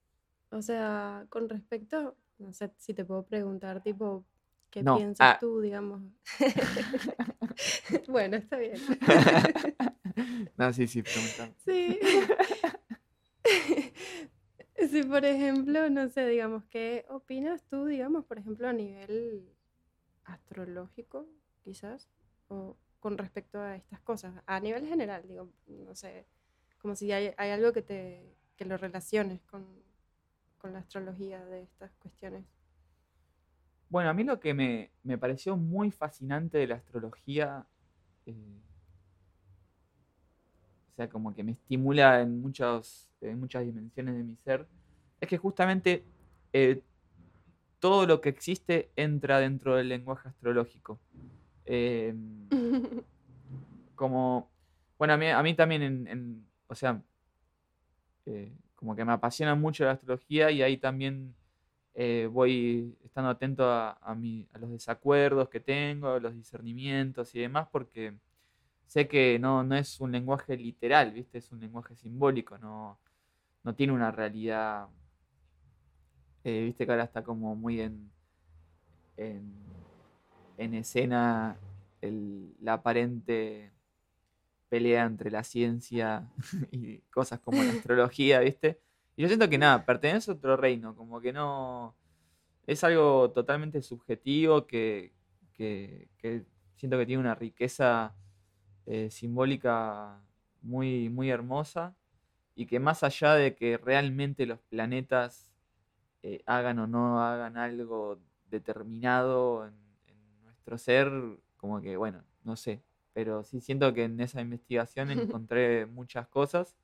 [0.50, 4.24] o sea, con respecto, no sé si te puedo preguntar, tipo,
[4.70, 5.38] ¿qué No, piensas ah.
[5.40, 6.02] tú, digamos?
[8.08, 8.76] Bueno, está bien.
[10.56, 11.54] no, sí, sí, preguntame.
[11.64, 11.98] Sí.
[14.90, 19.52] Sí, por ejemplo, no sé, digamos, ¿qué opinas tú, digamos, por ejemplo, a nivel
[20.24, 21.26] astrológico,
[21.62, 22.08] quizás,
[22.46, 24.40] o con respecto a estas cosas?
[24.46, 26.26] A nivel general, digo, no sé,
[26.78, 29.66] como si hay, hay algo que te que lo relaciones con,
[30.58, 32.44] con la astrología de estas cuestiones.
[33.88, 37.66] Bueno, a mí lo que me, me pareció muy fascinante de la astrología,
[38.26, 38.34] eh,
[40.92, 44.66] o sea, como que me estimula en, muchos, en muchas dimensiones de mi ser,
[45.20, 46.04] es que justamente
[46.52, 46.82] eh,
[47.80, 51.00] todo lo que existe entra dentro del lenguaje astrológico.
[51.66, 52.14] Eh,
[53.94, 54.50] como,
[54.98, 57.02] bueno, a mí, a mí también, en, en- o sea,
[58.26, 61.34] eh, como que me apasiona mucho la astrología y ahí también
[61.94, 67.68] eh, voy estando atento a, a mi- los desacuerdos que tengo, los discernimientos y demás,
[67.72, 68.14] porque
[68.86, 71.38] sé que no, no es un lenguaje literal, ¿viste?
[71.38, 73.00] Es un lenguaje simbólico, no,
[73.64, 74.88] no tiene una realidad,
[76.44, 78.10] eh, viste que ahora está como muy en,
[79.16, 79.86] en,
[80.56, 81.60] en escena
[82.00, 83.72] el- la aparente
[84.68, 86.28] pelea entre la ciencia
[86.70, 88.80] y cosas como la astrología, ¿viste?
[89.16, 91.96] Y yo siento que nada, pertenece a otro reino, como que no...
[92.66, 95.14] Es algo totalmente subjetivo que,
[95.56, 98.14] siento que tiene una riqueza
[98.86, 100.20] eh, simbólica
[100.60, 101.96] muy, muy hermosa
[102.54, 105.50] y que más allá de que realmente los planetas
[106.22, 109.74] eh, hagan o no hagan algo determinado en
[110.44, 111.10] nuestro ser,
[111.56, 116.76] como que, bueno, no sé, pero sí siento que en esa investigación encontré muchas cosas.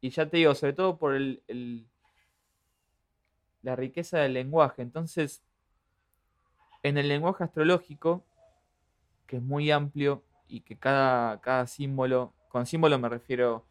[0.00, 1.88] Y ya te digo, sobre todo por el, el-
[3.62, 4.80] la riqueza del lenguaje.
[4.82, 5.42] Entonces,
[6.84, 8.22] en el lenguaje astrológico,
[9.26, 13.64] que es muy amplio y que cada, cada símbolo, con símbolo me refiero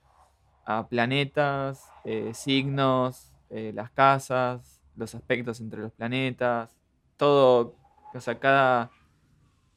[0.65, 6.75] a planetas, eh, signos, eh, las casas, los aspectos entre los planetas,
[7.17, 7.75] todo,
[8.13, 8.91] o sea, cada,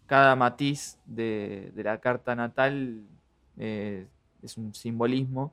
[0.06, 3.02] cada matiz de, de la carta natal
[3.58, 4.06] eh,
[4.42, 5.52] es un simbolismo.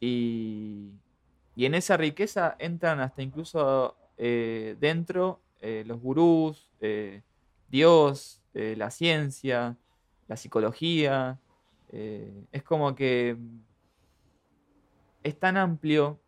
[0.00, 0.90] Y,
[1.54, 6.66] y en esa riqueza entran hasta incluso eh, dentro eh, los gurús,
[7.68, 9.76] Dios, la ciencia,
[10.26, 11.38] la psicología,
[11.92, 13.36] es como que
[15.22, 16.18] es tan amplio.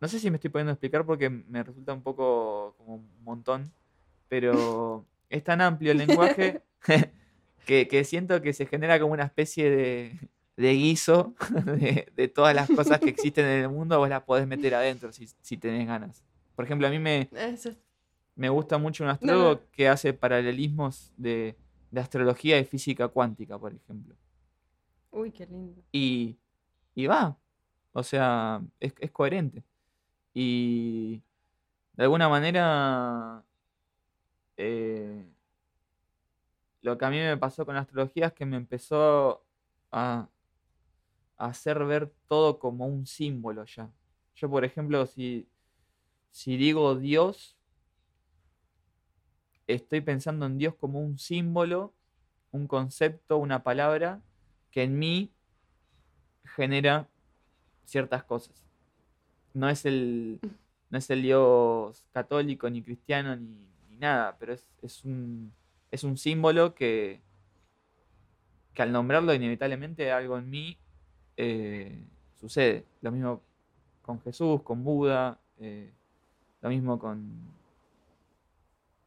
[0.00, 3.08] No sé si me estoy poniendo a explicar porque me resulta un poco como un
[3.22, 3.72] montón,
[4.28, 6.62] pero es tan amplio el lenguaje
[7.66, 9.70] que, siento que se genera como una especie
[10.56, 11.34] de, guiso
[12.14, 15.26] de, todas las cosas que existen en el mundo, vos las podés meter adentro si,
[15.40, 16.22] si tenés ganas.
[16.54, 17.30] Por ejemplo, a mí me,
[18.36, 21.56] me gusta mucho un astrólogo que hace paralelismos de,
[21.96, 24.14] astrología y física cuántica, por ejemplo.
[25.10, 25.82] Uy, qué lindo.
[25.92, 26.36] Y,
[26.94, 27.38] y va.
[27.92, 29.62] O sea, es, es, coherente.
[30.34, 31.22] Y
[31.94, 33.44] de alguna manera,
[34.56, 35.24] eh,
[36.82, 39.44] lo que a mí me pasó con la astrología es que me empezó
[39.90, 40.28] a,
[41.38, 43.90] hacer ver todo como un símbolo ya.
[44.36, 45.48] Yo, por ejemplo, si,
[46.30, 47.56] si digo Dios,
[49.66, 51.94] estoy pensando en Dios como un símbolo,
[52.52, 54.20] un concepto, una palabra
[54.70, 55.32] que en mí
[56.44, 57.08] genera
[57.84, 58.64] ciertas cosas.
[59.52, 60.40] No es el,
[60.90, 63.71] no es el Dios católico, ni cristiano, ni,
[64.02, 65.52] nada, pero es, un,
[65.90, 67.22] es un símbolo que,
[68.74, 70.78] que al nombrarlo inevitablemente algo en mí
[71.36, 72.04] eh,
[72.36, 72.84] sucede.
[73.00, 73.40] Lo mismo
[74.02, 75.92] con Jesús, con Buda, eh,
[76.60, 77.30] lo mismo con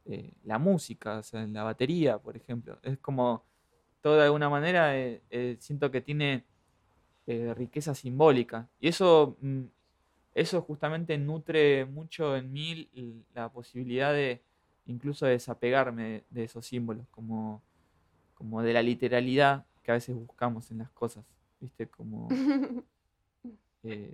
[0.06, 2.78] eh, la música, o sea, la batería, por ejemplo.
[2.82, 3.44] Es como,
[4.00, 4.92] todo de alguna manera,
[5.58, 6.44] siento que tiene
[7.26, 8.68] riqueza simbólica.
[8.80, 9.64] Y eso, mm,
[10.34, 12.88] eso justamente nutre mucho en mí
[13.34, 14.42] la posibilidad de
[14.86, 17.62] incluso desapegarme de, esos símbolos, como,
[18.34, 21.24] como de la literalidad que a veces buscamos en las cosas.
[21.60, 21.86] ¿Viste?
[21.88, 22.28] Como.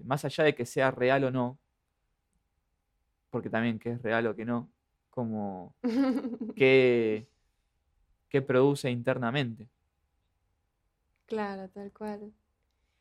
[0.05, 1.59] más allá de que sea real o no,
[3.31, 4.69] porque también que es real o que no,
[5.11, 5.75] como
[6.57, 7.27] qué,
[8.47, 9.69] produce internamente.
[11.27, 12.33] Claro, tal cual.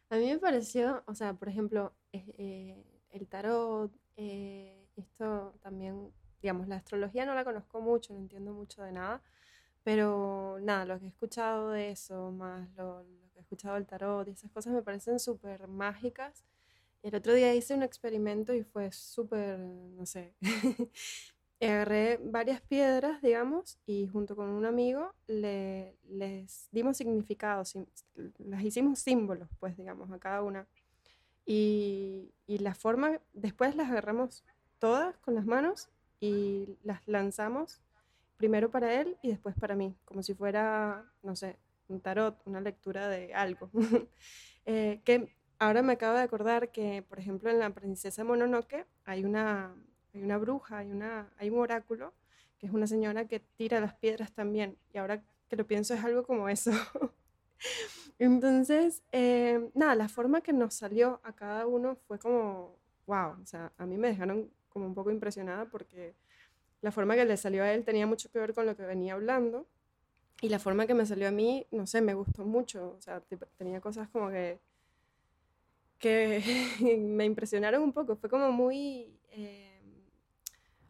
[0.10, 2.82] A mí me pareció, o sea, por ejemplo, eh,
[3.12, 8.84] el tarot, eh, esto también, digamos, la astrología no la conozco mucho, no entiendo mucho
[8.84, 9.22] de nada,
[9.84, 13.88] pero nada, lo que he escuchado de eso, más lo, lo que he escuchado del
[13.88, 16.44] tarot y esas cosas me parecen súper mágicas.
[17.04, 20.36] El otro día hice un experimento y fue súper, no sé,
[21.70, 27.76] agarré varias piedras, digamos, y junto con un amigo le, les dimos significados,
[28.40, 30.68] las hicimos símbolos, pues, digamos, a cada una.
[31.46, 34.44] Y, y, la forma, después las agarramos
[34.80, 35.90] todas con las manos
[36.22, 37.82] y las lanzamos
[38.38, 41.58] primero para él y después para mí, como si fuera, no sé,
[41.90, 43.70] un tarot, una lectura de algo.
[44.68, 49.26] Eh, que ahora me acabo de acordar que, por ejemplo, en la princesa Mononoke hay
[49.26, 49.74] una,
[50.14, 52.14] hay una bruja, hay, una, hay un oráculo,
[52.60, 54.78] que es una señora que tira las piedras también.
[54.94, 56.70] Y ahora que lo pienso es algo como eso.
[58.20, 63.46] Entonces, eh, nada, la forma que nos salió a cada uno fue como, wow, o
[63.48, 66.16] sea, a mí me dejaron como un poco impresionada porque
[66.82, 69.14] la forma que le salió a él tenía mucho que ver con lo que venía
[69.14, 69.68] hablando
[70.42, 73.22] y la forma que me salió a mí, no sé, me gustó mucho, o sea,
[73.58, 74.60] tenía cosas como que,
[76.00, 76.42] que
[77.00, 79.20] me impresionaron un poco, fue como muy...
[79.30, 79.82] Eh,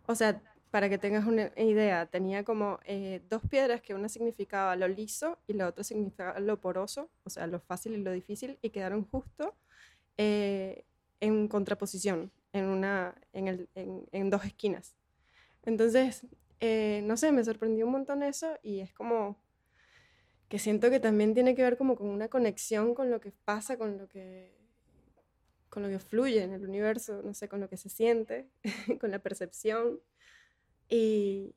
[0.08, 0.42] o sea,
[0.72, 5.38] para que tengas una idea, tenía como eh, dos piedras que una significaba lo liso
[5.46, 9.06] y la otra significaba lo poroso, o sea, lo fácil y lo difícil, y quedaron
[9.06, 9.54] justo
[10.18, 10.86] eh,
[11.20, 14.96] en contraposición, en, una, en, el, en, dos esquinas.
[15.64, 16.26] Entonces,
[16.60, 19.38] eh, no sé, me sorprendió un montón eso y es como
[20.50, 23.78] que siento que también tiene que ver como con una conexión con lo que pasa,
[23.78, 24.60] con lo que
[25.70, 28.50] con lo que fluye en el universo, no sé, con lo que se siente,
[29.00, 30.02] con la percepción.
[30.90, 31.56] Y,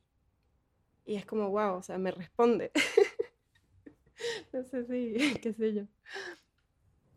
[1.05, 2.71] y es como, wow, o sea, me responde.
[4.53, 5.83] no sé si, qué sé yo.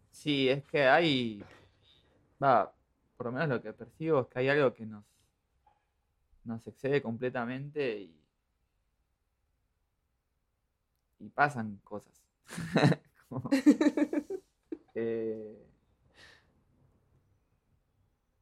[0.10, 1.44] Sí, es que hay,
[2.44, 2.76] va,
[3.18, 5.04] por lo menos lo que percibo es que hay algo que nos,
[6.44, 8.16] nos excede completamente y,
[11.20, 12.14] y pasan cosas.
[14.96, 15.68] eh,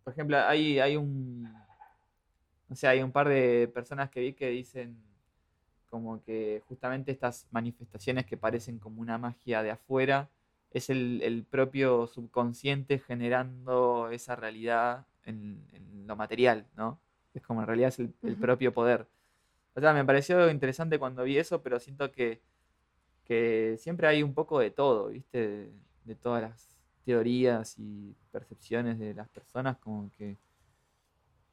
[0.04, 1.52] por ejemplo, hay, hay un.
[2.68, 4.98] No sé, hay un par de personas que vi que dicen
[5.90, 10.30] como que justamente estas manifestaciones que parecen como una magia de afuera
[10.72, 15.64] es el, propio subconsciente generando esa realidad en,
[16.08, 17.00] lo material, ¿no?
[17.34, 19.08] Es como en realidad es el, propio poder.
[19.76, 22.42] O sea, me pareció interesante cuando vi eso, pero siento que,
[23.26, 25.72] que siempre hay un poco de todo, ¿viste?
[26.06, 30.38] de todas las teorías y percepciones de las personas, como que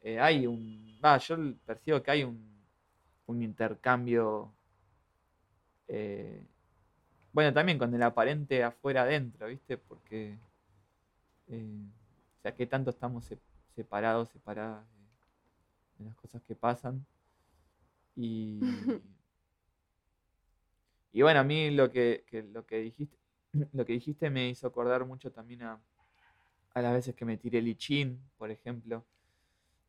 [0.03, 0.99] eh, hay un.
[1.05, 2.53] Va, yo percibo que hay un,
[3.27, 4.53] un intercambio
[5.89, 6.45] eh,
[7.33, 9.79] bueno, también con el aparente afuera adentro, ¿viste?
[9.79, 10.39] Porque,
[11.49, 11.87] eh,
[12.39, 13.39] o sea, que tanto estamos se-
[13.75, 15.01] separados, separadas de,
[15.99, 17.07] de las cosas que pasan.
[18.17, 18.93] Y,
[21.13, 23.17] y bueno, a mí lo que, que- lo que dijiste,
[23.73, 25.81] lo que dijiste me hizo acordar mucho también a,
[26.75, 29.05] a las veces que me tiré el lichín, por ejemplo.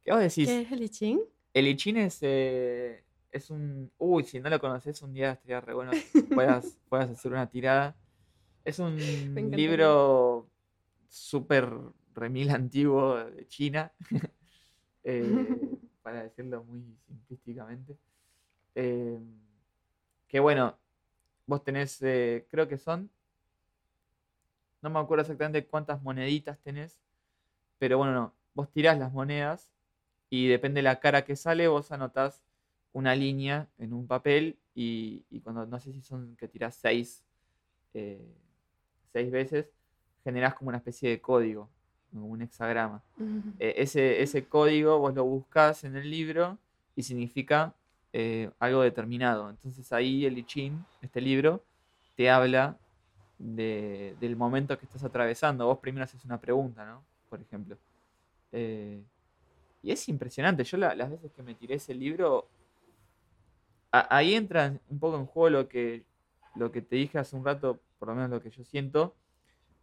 [0.03, 0.49] ¿Qué vos decís?
[0.49, 1.19] ¿Qué es el I Ching?
[1.53, 3.03] El I Ching es, eh,
[3.33, 3.91] es un.
[3.97, 5.91] Uy, si no lo conoces, un día estaría re bueno
[6.33, 7.95] puedas, puedas hacer una tirada.
[8.63, 8.95] Es un
[9.51, 10.47] libro
[11.09, 11.69] súper
[12.13, 13.91] remil antiguo de China,
[15.03, 15.45] eh,
[16.03, 17.97] para decirlo muy simplísticamente.
[18.75, 19.19] Eh,
[20.27, 20.77] que bueno,
[21.45, 23.09] vos tenés, eh, creo que son.
[24.81, 27.01] No me acuerdo exactamente cuántas moneditas tenés,
[27.79, 29.71] pero bueno, no, vos tirás las monedas
[30.29, 32.43] y depende de la cara que sale, vos anotás
[32.93, 37.23] una línea en un papel y, y cuando no sé si son que tirás seis,
[37.93, 38.25] eh,
[39.11, 39.67] seis veces,
[40.23, 41.69] generás como una especie de código,
[42.11, 43.03] como un hexagrama.
[43.59, 46.57] Eh, ese, ese código vos lo buscás en el libro
[46.95, 47.73] y significa
[48.13, 49.49] eh, algo determinado.
[49.49, 51.63] Entonces ahí el I Ching, este libro,
[52.15, 52.77] te habla
[53.39, 55.65] de- del momento que estás atravesando.
[55.65, 57.03] Vos primero haces una pregunta, ¿no?
[57.29, 57.77] Por ejemplo.
[58.51, 59.01] Eh,
[59.81, 60.63] y es impresionante.
[60.63, 62.47] Yo la- las veces que me tiré ese libro,
[63.93, 66.03] a- ahí entra un poco en juego lo que,
[66.55, 69.15] lo que te dije hace un rato, por lo menos lo que yo siento,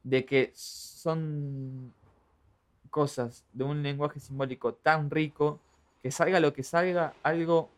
[0.02, 1.94] de que son
[2.90, 5.61] cosas de un lenguaje simbólico tan rico
[6.02, 7.70] que salga lo que salga, algo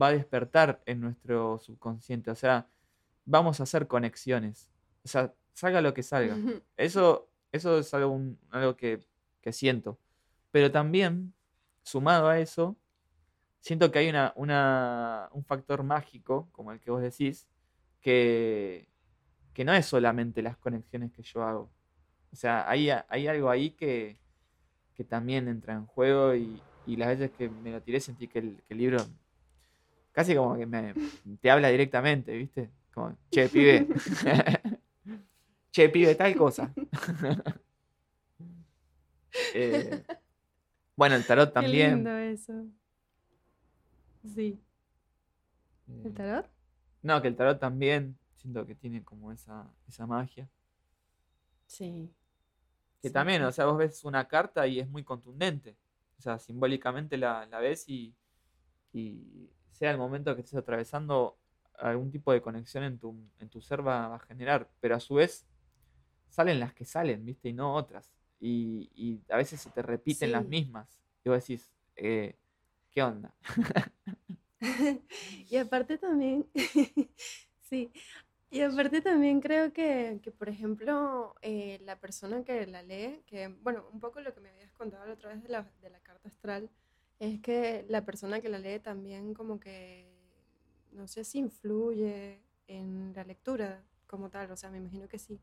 [0.00, 2.30] va a despertar en nuestro subconsciente.
[2.30, 2.66] O sea,
[3.24, 4.68] vamos a hacer conexiones.
[5.04, 6.34] O sea, salga lo que salga.
[6.76, 9.00] Eso, eso es algo, un- algo que,
[9.40, 9.96] que siento.
[10.50, 11.32] Pero también,
[11.82, 12.76] sumado a eso,
[13.60, 17.46] siento que hay una, una- un factor mágico, como el que vos decís,
[18.00, 18.88] que,
[19.54, 21.70] que no es solamente las conexiones que yo hago.
[22.32, 24.18] O sea, hay, hay algo ahí que,
[24.94, 28.38] que también entra en juego y, y las veces que me lo tiré sentí que
[28.40, 28.98] el, que el libro
[30.12, 30.94] casi como que me,
[31.40, 32.70] te habla directamente, ¿viste?
[32.92, 33.86] Como, che, pibe.
[35.70, 36.72] che, pibe, tal cosa.
[39.54, 40.02] Eh,
[40.96, 41.94] bueno, el tarot Qué también.
[41.96, 42.52] lindo eso.
[44.22, 44.60] Sí.
[45.88, 46.50] eh, ¿El tarot?
[47.02, 50.48] No, que el tarot también siento que tiene como esa, esa magia.
[51.66, 52.10] Sí.
[53.00, 53.44] Que Sí, también, sí.
[53.44, 55.76] o sea, vos ves una carta y es muy contundente.
[56.18, 58.14] O sea, simbólicamente la, la ves y,
[58.92, 61.38] y sea el momento que estés atravesando,
[61.78, 64.70] algún tipo de conexión en tu, en tu ser va, va a generar.
[64.80, 65.46] Pero a su vez,
[66.28, 67.48] salen las que salen, ¿viste?
[67.50, 68.10] Y no otras.
[68.40, 71.00] Y, y a veces se te repiten las mismas.
[71.24, 72.38] Y vos decís, eh,
[72.90, 73.34] ¿qué onda?
[75.50, 76.46] Y aparte también,
[77.62, 77.90] sí,
[78.50, 83.48] y aparte también creo que, que, por ejemplo, eh, la persona que la lee, que,
[83.48, 86.00] bueno, un poco lo que me habías contado la otra vez de la, de la
[86.00, 86.70] carta astral,
[87.18, 90.10] es que la persona que la lee también como que,
[90.92, 95.40] no sé si influye en la lectura como tal, o sea, me imagino que sí.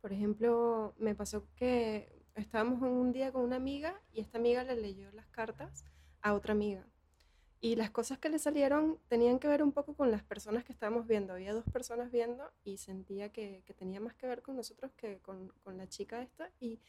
[0.00, 4.76] Por ejemplo, me pasó que estábamos un día con una amiga y esta amiga le
[4.76, 5.84] leyó las cartas
[6.22, 6.86] a otra amiga.
[7.60, 10.72] Y las cosas que le salieron tenían que ver un poco con las personas que
[10.72, 11.32] estábamos viendo.
[11.34, 15.18] Había dos personas viendo y sentía que, que tenía más que ver con nosotros que
[15.20, 16.50] con, con la chica esta.
[16.60, 16.80] Y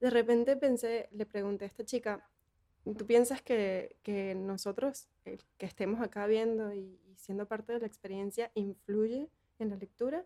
[0.00, 2.28] de repente pensé, le pregunté a esta chica,
[2.84, 7.80] ¿tú piensas que, que nosotros, el que estemos acá viendo y, y siendo parte de
[7.80, 10.24] la experiencia, influye en la lectura?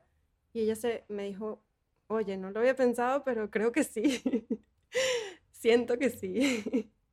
[0.52, 1.62] Y ella se, me dijo,
[2.08, 4.22] oye, no lo había pensado, pero creo que sí.
[5.52, 6.90] Siento que sí.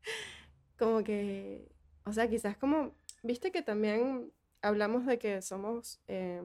[0.82, 1.68] como que,
[2.06, 4.32] o sea, quizás como, viste que también
[4.64, 6.42] hablamos de que somos, eh,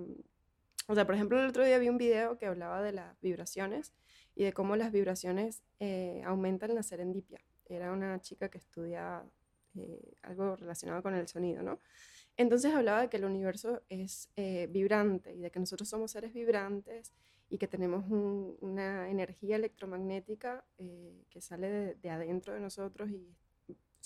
[0.89, 3.95] o sea, por ejemplo, el otro día vi un video que hablaba de las vibraciones
[4.35, 7.41] y de cómo las vibraciones eh, aumentan la serendipia.
[7.65, 9.25] Era una chica que estudia
[9.75, 11.81] eh, algo relacionado con el sonido, ¿no?
[12.37, 16.35] Entonces hablaba de que el universo es eh, vibrante y de que nosotros somos seres
[16.35, 17.15] vibrantes
[17.49, 23.35] y que tenemos un- una energía electromagnética eh, que sale de adentro de nosotros y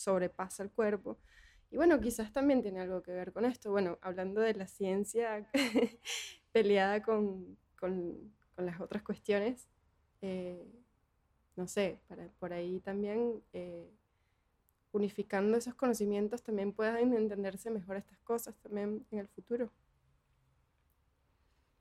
[0.01, 1.19] sobrepasa el cuerpo.
[1.71, 3.71] Y bueno, quizás también tiene algo que ver con esto.
[3.71, 5.49] Bueno, hablando de la ciencia
[6.53, 9.69] peleada con, con- con las otras cuestiones,
[10.23, 10.67] eh,
[11.57, 13.91] no sé, para, por ahí también eh,
[14.93, 19.73] unificando esos conocimientos también puedan entenderse mejor estas cosas también en el futuro.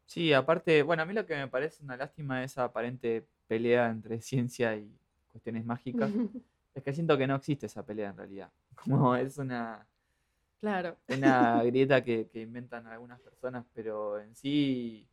[0.05, 4.22] Sí, aparte, bueno, a mí lo que me parece una lástima esa aparente pelea entre
[4.22, 6.13] ciencia y cuestiones mágicas
[6.76, 8.51] es que siento que no existe esa pelea en realidad.
[8.76, 9.86] Como es una,
[10.59, 10.97] Claro.
[11.09, 15.05] una grieta que, que inventan algunas personas, pero en sí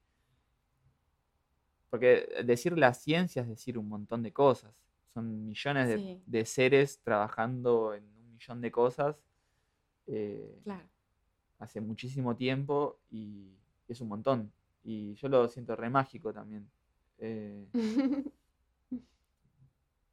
[1.88, 4.74] porque decir la ciencia es decir un montón de cosas.
[5.14, 6.22] Son millones de, Sí.
[6.26, 9.16] de seres trabajando en un millón de cosas
[10.08, 10.86] eh, Claro.
[11.58, 13.50] hace muchísimo tiempo y
[13.88, 14.52] es un montón.
[14.84, 16.68] Y yo lo siento re mágico también.
[17.18, 17.66] Eh,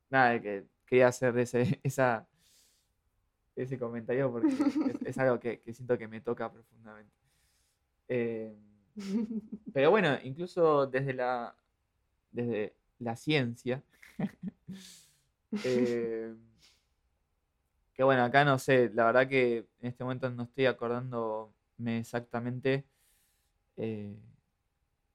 [0.10, 2.28] nada, que quería hacer ese, esa,
[3.56, 7.14] ese comentario porque es, es algo que, que siento que me toca profundamente.
[8.08, 8.56] Eh,
[9.74, 11.56] pero bueno, incluso desde la,
[12.32, 13.84] desde la ciencia,
[15.64, 16.34] eh,
[17.94, 22.86] que bueno, acá no sé, la verdad que en este momento no estoy acordándome exactamente
[23.78, 24.16] eh,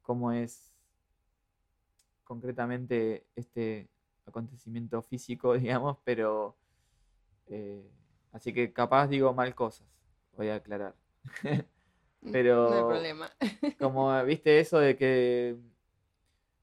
[0.03, 0.73] cómo es
[2.25, 3.89] concretamente este
[4.29, 6.57] acontecimiento físico, digamos, pero
[7.47, 7.83] eh,
[8.33, 9.87] así que capaz digo mal cosas,
[10.37, 10.95] voy a aclarar.
[12.21, 13.31] No hay Pero problema.
[13.79, 15.57] como viste eso de que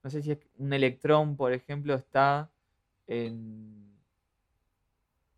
[0.03, 2.51] no sé si es un electrón, por ejemplo, está
[3.07, 3.97] en,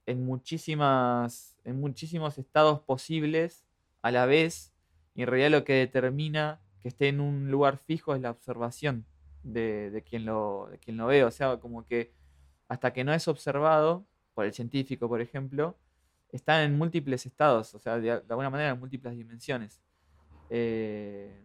[0.07, 3.63] en muchísimas, en muchísimos estados posibles
[4.01, 4.73] a la vez,
[5.15, 9.05] y en realidad lo que determina que esté en un lugar fijo es la observación
[9.43, 11.23] de, de quien lo, de quien lo ve.
[11.23, 12.11] O sea, como que
[12.67, 15.77] hasta que no es observado por el científico, por ejemplo,
[16.31, 19.81] está en múltiples estados, o sea, de, alguna manera en múltiples dimensiones.
[20.49, 21.43] Eh,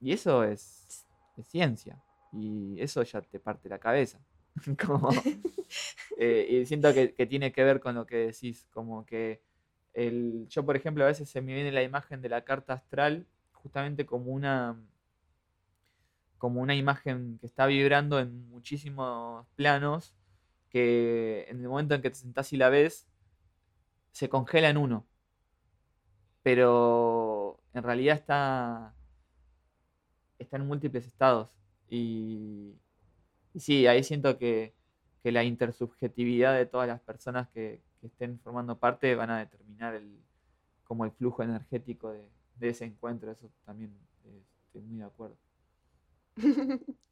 [0.00, 1.06] y eso es,
[1.44, 2.02] ciencia.
[2.32, 4.20] Y eso ya te parte la cabeza.
[6.16, 8.68] Eh, y siento que, que tiene que ver con lo que decís.
[8.70, 9.42] Como que
[9.94, 13.26] el, yo, por ejemplo, a veces se me viene la imagen de la carta astral
[13.52, 14.78] justamente como una
[16.44, 20.14] como una imagen que está vibrando en muchísimos planos
[20.68, 23.08] que en el momento en que te sentás y la ves
[24.12, 25.06] se congela en uno
[26.44, 28.94] pero en realidad está,
[30.38, 31.48] está en múltiples estados.
[31.88, 32.74] Y,
[33.56, 34.74] sí, ahí siento que,
[35.22, 39.94] que la intersubjetividad de todas las personas que, que estén formando parte van a determinar
[39.94, 40.20] el,
[40.84, 43.30] como el flujo energético de, de ese encuentro.
[43.32, 43.96] Eso también
[44.66, 45.38] estoy muy de acuerdo.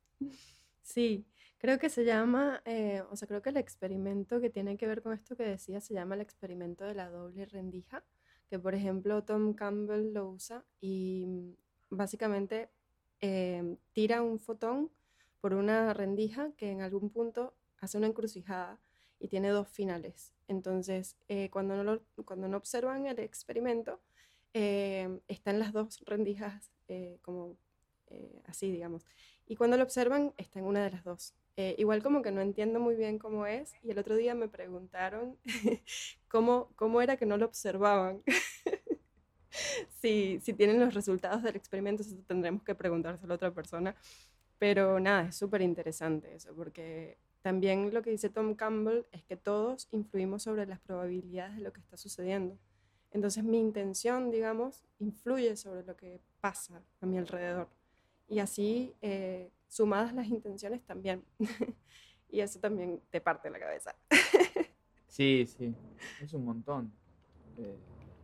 [0.83, 1.27] Sí,
[1.59, 5.03] creo que se llama, eh, o sea, creo que el experimento que tiene que ver
[5.03, 8.05] con esto que decía se llama el experimento de la doble rendija,
[8.49, 11.53] que por ejemplo Tom Campbell lo usa y mm,
[11.91, 12.69] básicamente
[13.21, 14.91] em, tira un fotón
[15.41, 18.79] por una rendija que en algún punto hace una encrucijada
[19.19, 20.33] y tiene dos finales.
[20.49, 24.01] Entonces, eh, cuando no, lo- cuando no observan el experimento,
[25.29, 27.57] están las dos rendijas eh, como
[28.13, 29.07] eh, así, digamos.
[29.47, 31.35] Y cuando lo observan, está en una de las dos.
[31.57, 33.75] Eh, igual como que no entiendo muy bien cómo es.
[33.83, 35.37] Y el otro día me preguntaron
[36.29, 38.23] cómo, cómo era que no lo observaban.
[40.01, 43.95] si, si tienen los resultados del experimento, eso tendremos que preguntárselo a otra persona.
[44.59, 49.37] Pero nada, es súper interesante eso, porque también lo que dice Tom Campbell es que
[49.37, 52.57] todos influimos sobre las probabilidades de lo que está sucediendo.
[53.11, 57.69] Entonces mi intención, digamos, influye sobre lo que pasa a mi alrededor.
[58.29, 61.25] Y así, eh, sumadas las intenciones también.
[62.31, 63.95] y eso también te parte la cabeza.
[65.13, 65.75] Sí, sí,
[66.23, 66.91] es un montón.
[67.59, 67.77] Eh,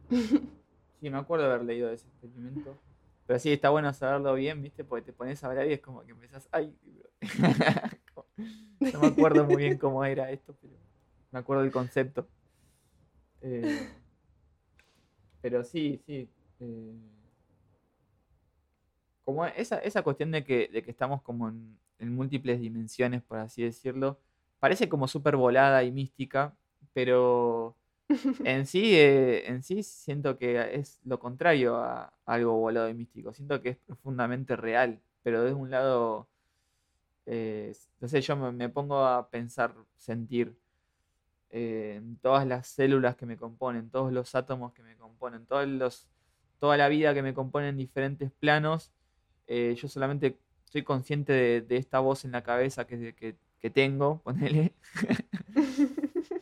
[1.01, 2.79] sí, me acuerdo de haber leído de ese experimento.
[3.27, 4.85] Pero sí, está bueno saberlo bien, ¿viste?
[4.85, 6.75] Porque te pones a hablar y es como que empezás, ay,
[8.81, 10.73] no me acuerdo muy bien cómo era esto, pero
[11.31, 12.27] me acuerdo del concepto.
[13.43, 13.87] Eh,
[15.43, 16.29] pero sí, sí.
[16.61, 16.95] eh,
[19.29, 23.37] como esa, esa cuestión de que, de que estamos como en, en múltiples dimensiones, por
[23.39, 24.19] así decirlo,
[24.59, 26.57] parece como súper volada y mística,
[26.95, 27.77] pero
[28.45, 33.35] en sí, eh, en sí siento que es lo contrario a algo volado y místico.
[33.35, 36.27] Siento que es profundamente real, pero desde un lado,
[37.27, 40.57] eh, no sé, yo me, me pongo a pensar, sentir
[41.51, 45.67] eh, en todas las células que me componen, todos los átomos que me componen, todos
[45.67, 46.09] los,
[46.59, 48.93] toda la vida que me compone en diferentes planos.
[49.49, 53.71] Eh, yo solamente soy consciente de, de esta voz en la cabeza que, que, que
[53.71, 54.75] tengo, ponele.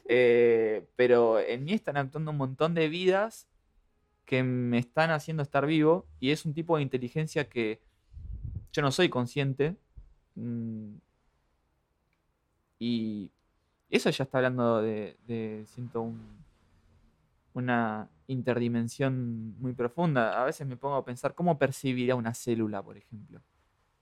[0.09, 3.49] Eh, pero en mí están actuando un montón de vidas
[4.27, 7.81] que me están haciendo estar vivo y es un tipo de inteligencia que
[8.73, 9.77] yo no soy consciente.
[10.37, 10.97] mm,
[12.79, 13.31] y
[13.91, 16.45] eso ya está hablando de, de siento, un-
[17.55, 20.41] una interdimensión muy profunda.
[20.41, 23.41] A veces me pongo a pensar cómo percibirá una célula, por ejemplo.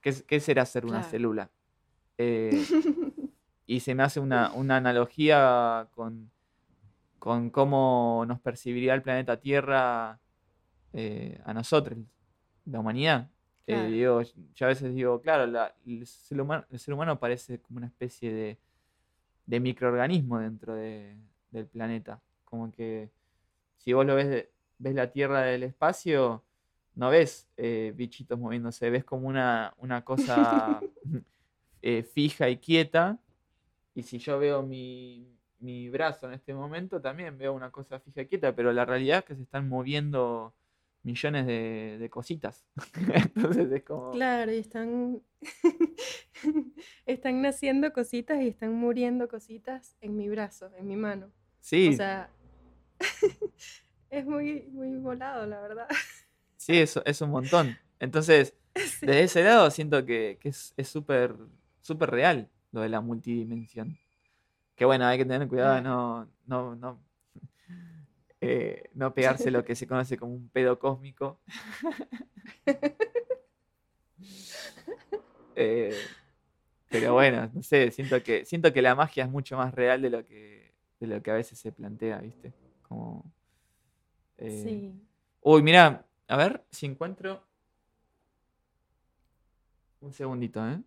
[0.00, 1.10] ¿Qué, será ser una Claro.
[1.10, 1.50] célula?
[2.18, 2.50] Eh,
[3.66, 6.30] y se me hace una, una analogía con,
[7.18, 10.20] con cómo nos percibiría el planeta Tierra
[10.92, 11.98] eh, a nosotros,
[12.66, 13.30] la humanidad.
[13.66, 17.58] Eh, digo, yo a veces digo, claro, la- el, ser humano, el ser humano parece
[17.60, 18.58] como una especie de,
[19.46, 21.16] de microorganismo dentro de-
[21.50, 22.20] del planeta.
[22.44, 23.10] Como que
[23.84, 26.42] si vos lo ves, ves la Tierra del espacio,
[26.94, 30.80] no ves eh, bichitos moviéndose, ves como una, una cosa
[31.82, 33.18] eh, fija y quieta.
[33.94, 38.22] Y si yo veo mi, mi brazo en este momento, también veo una cosa fija
[38.22, 40.54] y quieta, pero la realidad es que se están moviendo
[41.02, 42.64] millones de, de cositas.
[43.14, 44.12] Entonces es como...
[44.12, 45.20] Claro, y están,
[47.06, 51.30] están naciendo cositas y están muriendo cositas en mi brazo, en mi mano.
[51.60, 52.30] Sí, O sea,
[54.10, 55.88] es muy, muy volado, la verdad.
[56.56, 57.76] sí, es, es un montón.
[57.98, 59.06] Entonces, Sí.
[59.06, 61.36] desde ese lado siento que, que es es súper
[61.80, 63.96] súper real lo de la multidimensión.
[64.74, 67.00] Que bueno, hay que tener cuidado de no, no, no,
[68.40, 71.38] eh, no pegarse lo que se conoce como un pedo cósmico.
[75.56, 75.96] Eh,
[76.90, 80.10] pero bueno, no sé, siento que, siento que la magia es mucho más real de
[80.10, 82.52] lo que, de lo que a veces se plantea, ¿viste?
[82.94, 83.32] Como,
[84.38, 85.00] eh, Sí.
[85.40, 87.42] Uy, mira, a ver si encuentro.
[90.00, 90.80] Un segundito, ¿eh?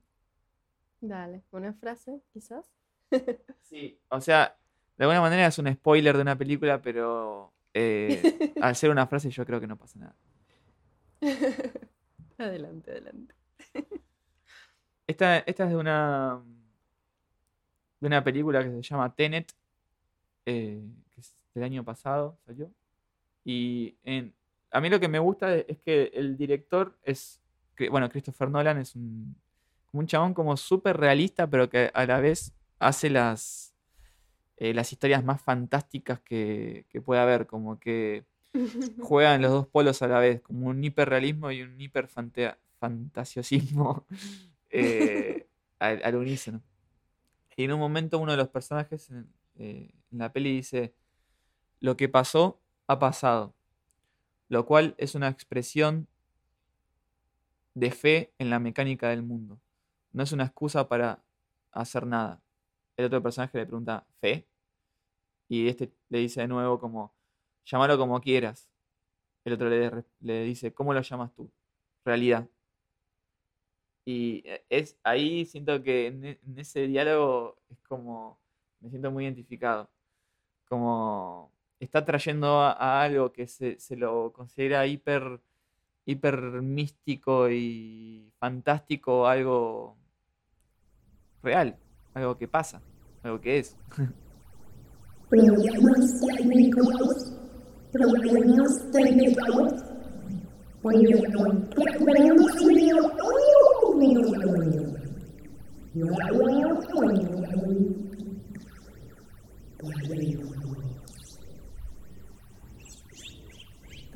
[1.02, 2.66] Dale, una frase, quizás.
[3.62, 4.58] Sí, o sea,
[4.98, 8.22] de alguna manera es un spoiler de una película, pero eh,
[8.62, 10.16] al ser una frase yo creo que no pasa nada.
[12.38, 13.36] Adelante, adelante.
[15.08, 16.42] Esta, esta es de una
[18.00, 19.52] de una película que se llama Tenet,
[20.46, 20.82] eh,
[21.58, 22.72] del año pasado, salió.
[23.44, 24.34] Y en,
[24.72, 27.42] a mí lo que me gusta es que el director es,
[27.90, 29.36] bueno, Christopher Nolan es un,
[29.86, 33.74] como un chabón como súper realista, pero que a la vez hace las,
[34.58, 38.26] eh, las historias más fantásticas que, que puede haber, como que
[39.02, 44.06] juegan los dos polos a la vez, como un hiperrealismo y un hiperfantasiosismo
[44.70, 45.48] eh,
[45.80, 46.62] al, al unísono.
[47.56, 50.94] Y en un momento uno de los personajes en, eh, en la peli dice,
[51.80, 53.54] lo que pasó ha pasado,
[54.50, 56.08] lo cual es una expresión
[57.74, 59.60] de fe en la mecánica del mundo.
[60.12, 61.24] No es una excusa para
[61.72, 62.42] hacer nada.
[62.98, 64.48] El otro personaje le pregunta, ¿fe?
[65.50, 67.14] Y este le dice de nuevo como,
[67.66, 68.70] llámalo como quieras.
[69.46, 71.52] El otro le, le dice, ¿cómo lo llamas tú?
[72.06, 72.48] Realidad.
[74.06, 78.40] Y eh, es ahí siento que en, e- en ese diálogo es como,
[78.80, 79.90] me siento muy identificado.
[80.70, 85.40] Como está trayendo a, algo que se, se lo considera hiper,
[86.06, 89.98] hiper místico y fantástico, algo
[91.44, 91.78] real,
[92.14, 92.82] algo que pasa,
[93.24, 93.78] algo que es.
[95.30, 97.18] Problemas técnicos.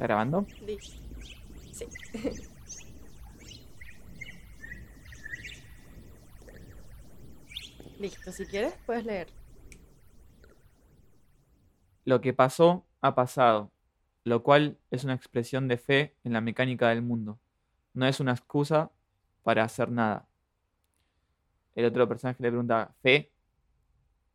[0.02, 0.48] ¿Está grabando?
[0.66, 1.00] Listo.
[1.74, 1.86] Sí.
[8.00, 9.28] Listo, si quieres, puedes leer.
[12.04, 13.72] Lo que pasó ha pasado,
[14.24, 17.38] lo cual es una expresión de fe en la mecánica del mundo.
[17.94, 18.90] No es una excusa
[19.44, 20.28] para hacer nada.
[21.76, 23.30] El otro personaje le pregunta, ¿fe?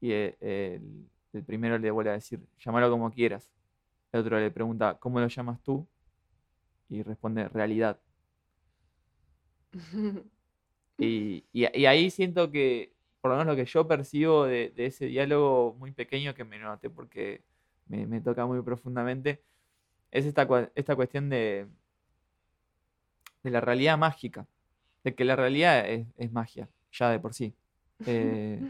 [0.01, 3.51] Y eh, el, el primero le vuelve a decir, llámalo como quieras.
[4.17, 5.87] El otro le pregunta, ¿cómo lo llamas tú?
[6.89, 8.01] Y responde, realidad.
[10.99, 14.87] Y, y- y ahí siento que, por lo menos lo que yo percibo de, de
[14.87, 17.43] ese diálogo muy pequeño que me noté porque
[17.87, 19.43] me, me toca muy profundamente,
[20.11, 21.69] es esta, esta cuestión de,
[23.43, 24.47] de la realidad mágica,
[25.05, 27.55] de que la realidad es, es magia, ya de por sí.
[28.09, 28.61] Eh,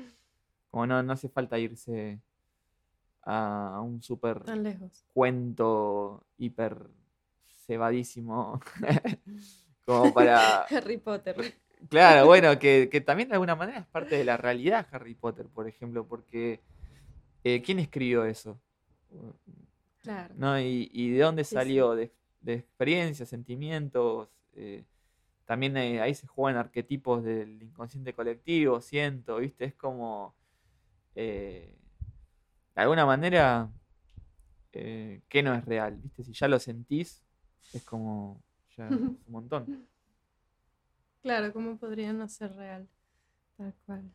[0.70, 2.20] como no, no hace falta irse
[3.26, 4.00] a, un
[4.62, 5.04] lejos.
[5.12, 6.88] cuento hiper
[7.66, 8.60] cebadísimo
[9.84, 11.36] como para Harry Potter.
[11.88, 15.46] Claro, bueno, que, que también de alguna manera es parte de la realidad Harry Potter,
[15.48, 16.60] por ejemplo, porque
[17.44, 18.60] eh, ¿quién escribió eso?
[20.02, 20.34] Claro.
[20.38, 20.58] ¿No?
[20.60, 21.54] ¿Y, y de dónde Sí, sí.
[21.54, 21.94] salió?
[21.94, 24.28] De, de experiencias, sentimientos.
[24.54, 24.84] eh,
[25.44, 29.64] también eh, ahí se juegan arquetipos del inconsciente colectivo, siento, ¿viste?
[29.66, 30.34] Es como,
[31.14, 31.74] eh,
[32.76, 33.70] de alguna manera,
[34.72, 36.24] eh, que no es real, ¿viste?
[36.24, 37.24] Si ya lo sentís,
[37.72, 38.42] es como,
[38.76, 39.72] ya es un montón.
[41.20, 42.88] Claro, ¿cómo podría no ser real?
[43.56, 44.12] Tal cual.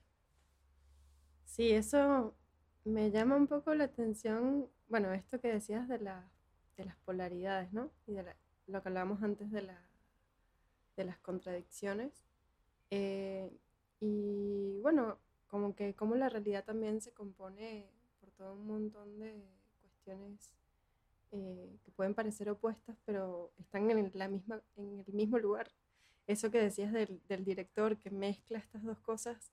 [1.45, 2.35] Sí, eso
[2.83, 6.31] me llama un poco la atención, bueno, esto que decías de la,
[6.77, 7.91] de las polaridades, ¿no?
[8.07, 8.35] Y de la-
[8.67, 9.79] lo que hablábamos antes de la,
[10.95, 12.23] de las contradicciones.
[12.91, 13.51] Eh,
[14.01, 17.89] y bueno, como que como la realidad también se compone
[18.41, 19.35] todo un montón de
[19.81, 20.49] cuestiones
[21.31, 25.67] eh, que pueden parecer opuestas, pero están en, la misma, en el mismo lugar.
[26.25, 29.51] Eso que decías del, del director que mezcla estas dos cosas,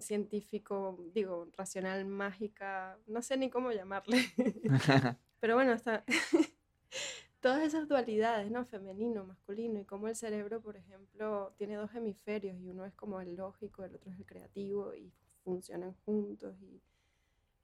[0.00, 4.18] científico, digo, racional, mágica, no sé ni cómo llamarle.
[5.40, 5.76] pero bueno,
[7.40, 8.64] todas esas dualidades, ¿no?
[8.64, 13.20] Femenino, masculino, y cómo el cerebro, por ejemplo, tiene dos hemisferios y uno es como
[13.20, 15.12] el lógico, el otro es el creativo y
[15.44, 16.82] funcionan juntos y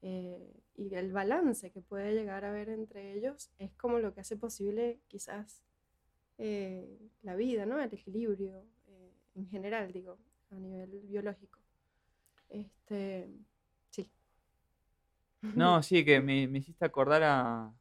[0.07, 4.21] eh, y el balance que puede llegar a haber entre ellos es como lo que
[4.21, 5.63] hace posible quizás
[6.37, 7.81] eh, la vida, ¿no?
[7.81, 10.19] El equilibrio eh, en general, digo,
[10.51, 11.59] a nivel biológico.
[12.49, 13.33] Este,
[13.89, 14.11] sí.
[15.41, 17.73] No, sí, que me, me hiciste acordar a,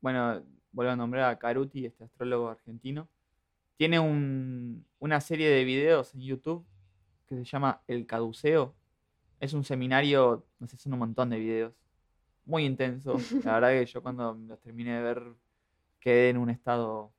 [0.00, 0.42] bueno,
[0.72, 3.08] vuelvo a nombrar a Caruti, este astrólogo argentino.
[3.76, 6.66] Tiene un, una serie de videos en YouTube
[7.28, 8.74] que se llama El Caduceo,
[9.42, 11.74] es un seminario, no sé, son un montón de videos.
[12.44, 13.16] Muy intenso.
[13.44, 15.34] La verdad que yo cuando los terminé de ver
[15.98, 17.12] quedé en un estado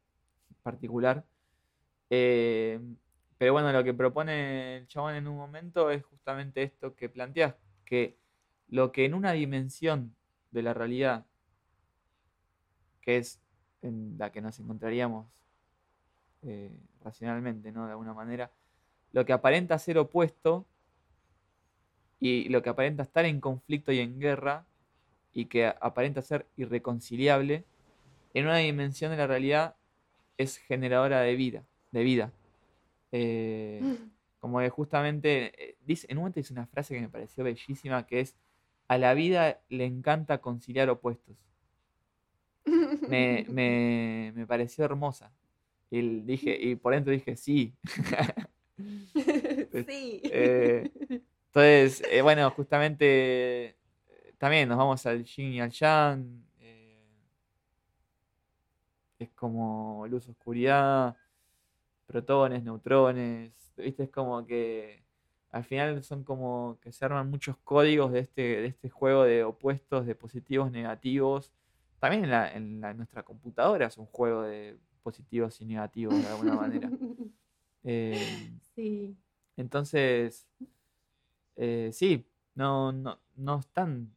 [0.63, 1.25] particular.
[2.09, 2.79] Eh,
[3.37, 7.55] pero bueno, lo que propone el chabón en un momento es justamente esto que planteas,
[7.83, 8.17] que
[8.69, 10.15] lo que en una dimensión
[10.51, 11.25] de la realidad,
[13.01, 13.41] que es
[13.81, 15.27] en la que nos encontraríamos
[16.41, 16.71] eh,
[17.01, 17.85] racionalmente, ¿no?
[17.85, 18.49] De alguna manera,
[19.11, 20.65] lo que aparenta ser opuesto
[22.23, 24.65] y lo que aparenta estar en conflicto y en guerra
[25.33, 27.65] y que aparenta ser irreconciliable,
[28.33, 29.75] en una dimensión de la realidad
[30.37, 32.31] es generadora de vida, de vida.
[33.11, 33.81] Eh,
[34.39, 38.07] como que justamente, eh, dice, en un momento dice una frase que me pareció bellísima,
[38.07, 38.37] que es,
[38.87, 41.35] a la vida le encanta conciliar opuestos.
[43.09, 45.33] Me, me, pareció hermosa.
[45.91, 47.73] Y, dije, y por dentro dije, sí.
[48.77, 50.21] sí.
[50.23, 50.89] Eh,
[51.55, 53.75] entonces, eh, bueno, justamente eh,
[54.39, 56.43] también nos vamos al yin y al yang.
[56.59, 57.05] Eh,
[59.19, 61.15] es como luz, oscuridad,
[62.07, 63.53] protones, neutrones.
[63.77, 64.05] ¿Viste?
[64.05, 65.03] Es como que
[65.51, 69.43] al final son como que se arman muchos códigos de este, de este juego de
[69.43, 71.51] opuestos, de positivos, negativos.
[71.99, 76.89] También en, nuestra computadora es un juego de positivos y negativos de alguna manera.
[78.75, 79.15] sí.
[79.55, 80.47] Entonces,
[81.55, 82.25] eh, sí,
[82.55, 84.13] no, no, no están.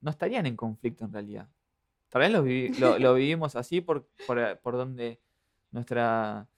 [0.00, 1.48] No estarían en conflicto en realidad.
[2.08, 2.32] Tal vez
[2.80, 5.20] lo, lo, vivimos así por, por, por, donde
[5.70, 6.48] nuestra,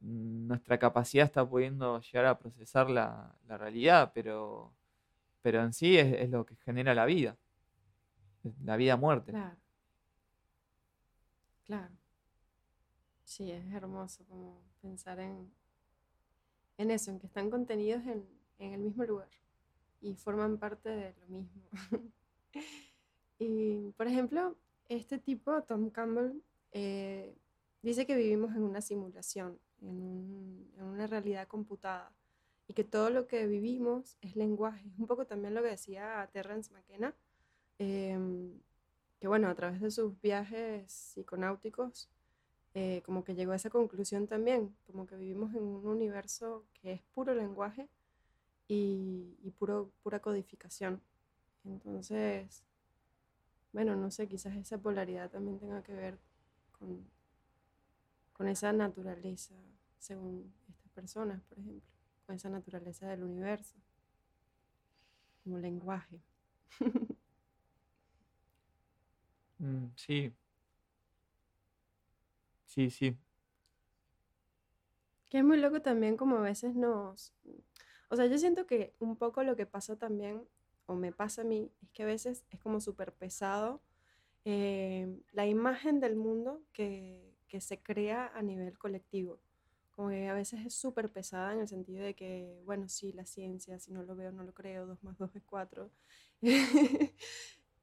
[0.00, 4.72] nuestra capacidad está pudiendo llegar a procesar la, la realidad, pero,
[5.42, 7.36] pero en sí es, es, lo que genera la vida.
[8.64, 9.32] La vida-muerte.
[9.32, 9.56] Claro.
[11.64, 11.94] Claro.
[13.24, 15.52] Sí, es hermoso como pensar en,
[16.78, 18.26] en eso, en que están contenidos en,
[18.58, 19.28] el mismo lugar
[20.00, 21.62] y forman parte de lo mismo.
[23.38, 24.56] y, por ejemplo,
[24.88, 27.34] este tipo, Tom Campbell, eh,
[27.82, 32.12] dice que vivimos en una simulación, en, una realidad computada
[32.68, 34.88] y que todo lo que vivimos es lenguaje.
[34.88, 37.14] Es un poco también lo que decía Terrence McKenna,
[37.78, 38.60] em,
[39.18, 42.08] que bueno, a través de sus viajes psiconáuticos,
[42.74, 46.92] eh, como que llegó a esa conclusión también, como que vivimos en un universo que
[46.92, 47.88] es puro lenguaje
[48.66, 51.02] y, puro, pura codificación.
[51.64, 52.64] Entonces,
[53.72, 56.18] bueno, no sé, quizás esa polaridad también tenga que ver
[56.78, 57.06] con,
[58.32, 59.54] con esa naturaleza,
[59.98, 61.82] según estas personas, por ejemplo,
[62.26, 63.76] con esa naturaleza del universo,
[65.44, 66.20] como lenguaje.
[69.62, 70.34] Mm, sí,
[72.72, 73.18] Sí, sí.
[75.28, 77.34] Que es muy loco también como a veces nos...
[78.08, 80.42] O sea, yo siento que un poco lo que pasa también,
[80.86, 83.82] o me pasa a mí, es que a veces es como súper pesado
[84.46, 89.38] eh, la imagen del mundo que, que, se crea a nivel colectivo.
[89.94, 93.26] Como que a veces es súper pesada en el sentido de que, bueno, sí, la
[93.26, 95.90] ciencia, si no lo veo, no lo creo, 2 más 2 es 4.
[96.40, 97.12] y,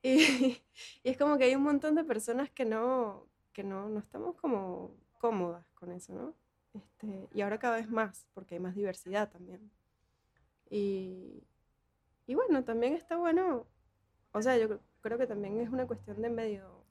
[0.02, 0.62] y
[1.04, 4.96] es como que hay un montón de personas que no, que no, no estamos como
[5.18, 6.36] cómodas con eso, ¿no?
[6.74, 9.72] Este, y ahora cada vez más, porque hay más diversidad también.
[10.70, 11.44] Y,
[12.28, 13.66] y bueno, también está bueno,
[14.32, 16.86] o sea, yo creo que también es una cuestión de medio,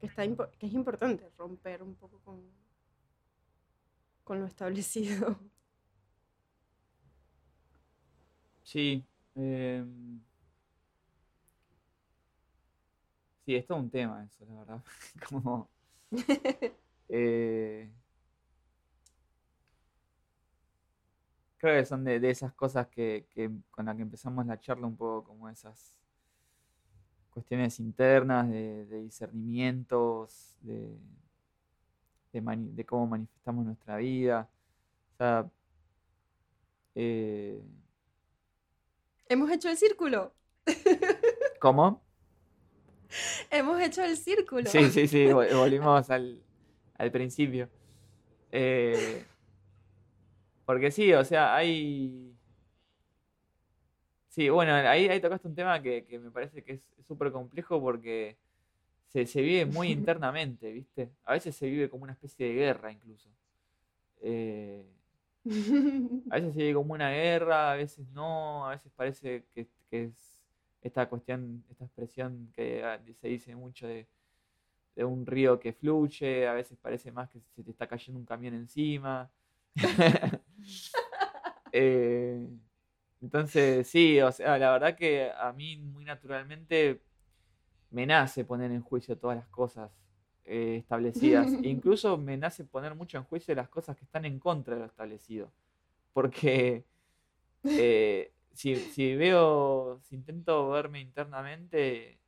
[0.00, 0.22] que, está
[0.58, 2.42] que es importante romper un poco con,
[4.24, 5.38] con lo establecido.
[8.62, 9.02] Sí.
[9.34, 10.20] Em,
[13.48, 14.84] Sí, es todo un tema eso, la verdad.
[15.30, 15.70] Como
[17.08, 17.90] Eh,
[21.56, 24.86] creo que son de, de esas cosas que, que con las que empezamos la charla
[24.86, 25.96] un poco como esas
[27.30, 30.98] cuestiones internas, de, de discernimientos, de,
[32.34, 34.46] de, mani- de cómo manifestamos nuestra vida.
[35.14, 35.50] O sea,
[36.94, 37.62] eh,
[39.30, 40.34] Hemos hecho el círculo.
[41.60, 42.02] ¿cómo?
[43.50, 44.70] Hemos hecho el círculo.
[44.70, 46.40] Sí, sí, sí, vol- volvimos al,
[46.96, 47.68] al principio.
[48.52, 49.24] Eh,
[50.64, 52.34] porque sí, o sea, hay...
[54.28, 57.80] Sí, bueno, ahí, ahí tocaste un tema que, que me parece que es súper complejo
[57.80, 58.36] porque
[59.08, 61.10] se, se vive muy internamente, ¿viste?
[61.24, 63.28] A veces se vive como una especie de guerra incluso.
[64.20, 64.84] Eh,
[66.30, 70.04] a veces se vive como una guerra, a veces no, a veces parece que, que
[70.04, 70.37] es
[70.82, 74.06] esta cuestión, esta expresión que ah, se dice mucho de,
[74.96, 78.26] de un río que fluye, a veces parece más que se te está cayendo un
[78.26, 79.30] camión encima.
[81.70, 82.48] Eh,
[83.20, 87.02] entonces, sí, o sea, la verdad que a mí muy naturalmente
[87.90, 89.90] me nace poner en juicio todas las cosas
[90.44, 91.52] eh, establecidas.
[91.52, 94.80] E incluso me nace poner mucho en juicio las cosas que están en contra de
[94.80, 95.52] lo establecido.
[96.12, 96.84] Porque
[97.64, 102.18] eh, si, si veo, si intento verme internamente,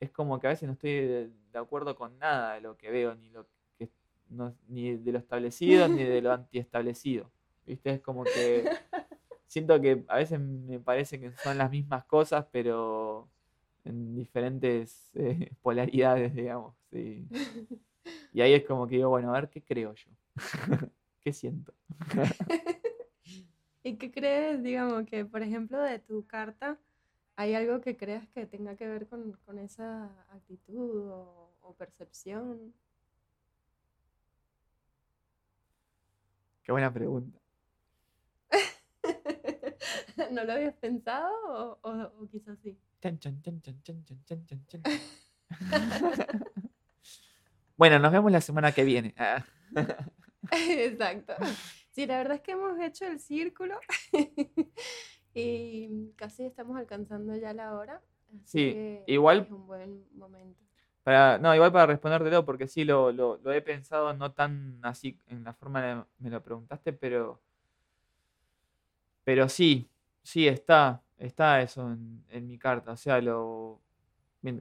[0.00, 2.90] es como que a veces no estoy de, de acuerdo con nada de lo que
[2.90, 3.46] veo, ni lo
[3.78, 3.90] que
[4.30, 7.30] no- ni de lo establecido ni de lo antiestablecido.
[7.66, 7.90] ¿Viste?
[7.90, 8.64] Es como que
[9.46, 13.28] siento que a veces me parece que son las mismas cosas, pero
[13.84, 16.74] en diferentes eh, polaridades, digamos.
[16.90, 17.28] sí.
[18.34, 20.10] Y ahí es como que digo, bueno, a ver qué creo yo.
[21.20, 21.74] ¿Qué siento?
[23.84, 26.78] ¿Y qué crees, digamos, que por ejemplo de tu carta
[27.36, 32.74] hay algo que creas que tenga que ver con, con esa actitud o, percepción?
[36.62, 37.40] Qué buena pregunta.
[40.30, 41.32] ¿No lo habías pensado
[41.82, 41.88] o,
[42.20, 42.78] o, quizás sí?
[47.76, 49.14] Bueno, nos vemos la semana que viene.
[49.16, 49.44] Ah.
[50.52, 51.34] Exacto.
[51.92, 53.78] Sí, la verdad es que hemos hecho el círculo
[55.34, 58.02] y casi estamos alcanzando ya la hora.
[58.28, 60.60] así Sí, que igual- Es un buen momento.
[61.04, 65.18] Para, no, igual para respondértelo, porque sí lo, lo, lo he pensado, no tan así
[65.26, 67.42] en la forma que me lo preguntaste, pero,
[69.24, 69.90] pero sí,
[70.22, 72.92] sí está, está eso en, en mi carta.
[72.92, 73.80] O sea, lo,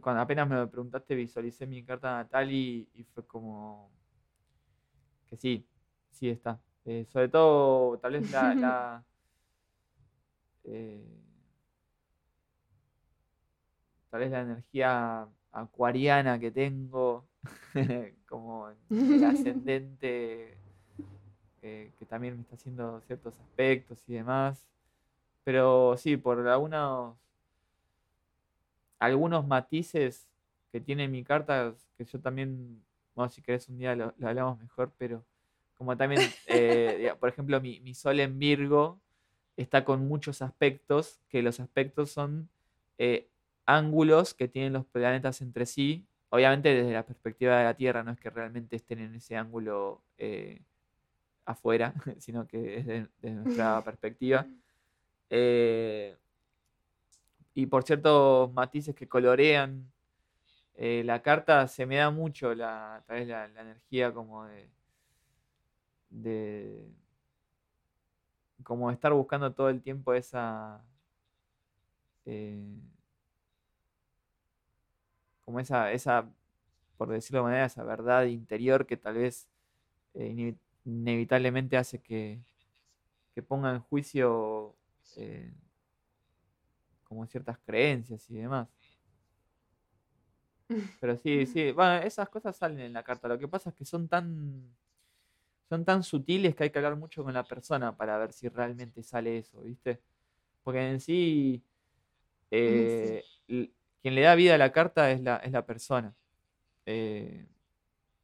[0.01, 3.91] cuando apenas me lo preguntaste, visualicé mi carta natal y, y fue como
[5.27, 5.65] que sí,
[6.11, 6.59] sí está.
[6.85, 9.03] Eh, sobre todo, tal vez la, la,
[10.63, 11.03] eh,
[14.09, 17.27] tal vez la energía acuariana que tengo,
[18.27, 20.57] como el ascendente,
[21.61, 24.65] eh, que también me está haciendo ciertos aspectos y demás.
[25.43, 27.15] Pero sí, por algunos,
[28.99, 30.27] algunos matices
[30.71, 32.83] que tiene mi carta, que yo también,
[33.15, 35.23] bueno, si querés un día lo, lo hablamos mejor, pero
[35.81, 38.99] como también, eh, por ejemplo, mi, mi sol en Virgo
[39.57, 42.49] está con muchos aspectos, que los aspectos son
[42.99, 43.27] eh,
[43.65, 48.11] ángulos que tienen los planetas entre sí, obviamente desde la perspectiva de la Tierra, no
[48.11, 50.61] es que realmente estén en ese ángulo eh,
[51.45, 54.45] afuera, sino que es de- desde nuestra perspectiva.
[55.31, 56.15] Eh,
[57.55, 59.91] y por ciertos matices que colorean
[60.75, 64.69] eh, la carta, se me da mucho la, tal vez la, la energía como de,
[66.11, 66.85] de
[68.63, 70.83] como estar buscando todo el tiempo esa
[72.25, 72.61] eh,
[75.45, 76.29] como esa, esa,
[76.97, 79.49] por decirlo de manera, esa verdad interior que tal vez
[80.15, 82.41] eh, inevi- inevitablemente hace que,
[83.35, 84.75] que ponga en juicio
[85.17, 85.53] eh,
[87.03, 88.67] como ciertas creencias y demás.
[90.99, 93.27] Pero sí, sí, bueno, esas cosas salen en la carta.
[93.27, 94.75] Lo que pasa es que son tan,
[95.71, 99.03] son tan sutiles que hay que hablar mucho con la persona para ver si realmente
[99.03, 100.01] sale eso, ¿viste?
[100.63, 101.63] Porque en sí,
[102.51, 103.23] eh,
[104.01, 106.13] quien le da vida a la carta es la, es la persona.
[106.85, 107.45] Eh,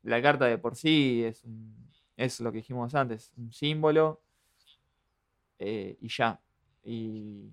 [0.04, 1.74] la carta de por sí es, un-
[2.18, 4.22] es lo que dijimos antes, un símbolo
[5.60, 6.38] eh, y ya.
[6.84, 7.50] Y,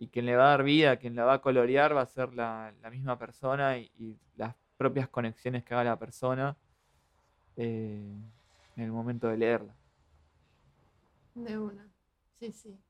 [0.00, 2.34] y quien le va a dar vida, quien la va a colorear va a ser
[2.34, 6.56] la, la misma persona y, y las propias conexiones que haga la persona
[7.56, 8.02] eh,
[8.76, 9.76] en el momento de leerla.
[11.34, 11.88] De una.
[12.38, 12.80] Sí, sí.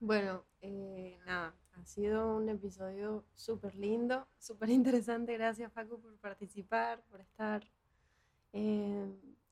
[0.00, 5.34] Bueno, eh, nada, ha sido un episodio súper lindo, súper interesante.
[5.34, 7.64] Gracias, Paco, por participar, por estar
[8.52, 9.06] Eh,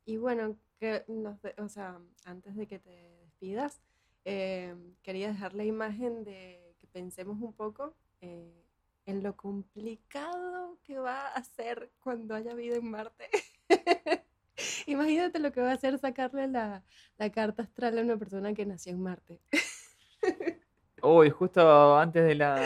[0.07, 2.91] y bueno, que nos o sea, antes de que te
[3.21, 3.81] despidas,
[4.25, 8.65] eh, quería dejar la imagen de que pensemos un poco eh,
[9.07, 13.29] en lo complicado que va a ser cuando haya vida en Marte.
[14.87, 16.83] Imagínate lo que va a ser sacarle la,
[17.19, 19.41] la carta astral a una persona que nació en Marte.
[21.03, 22.63] Uy, justo antes de la,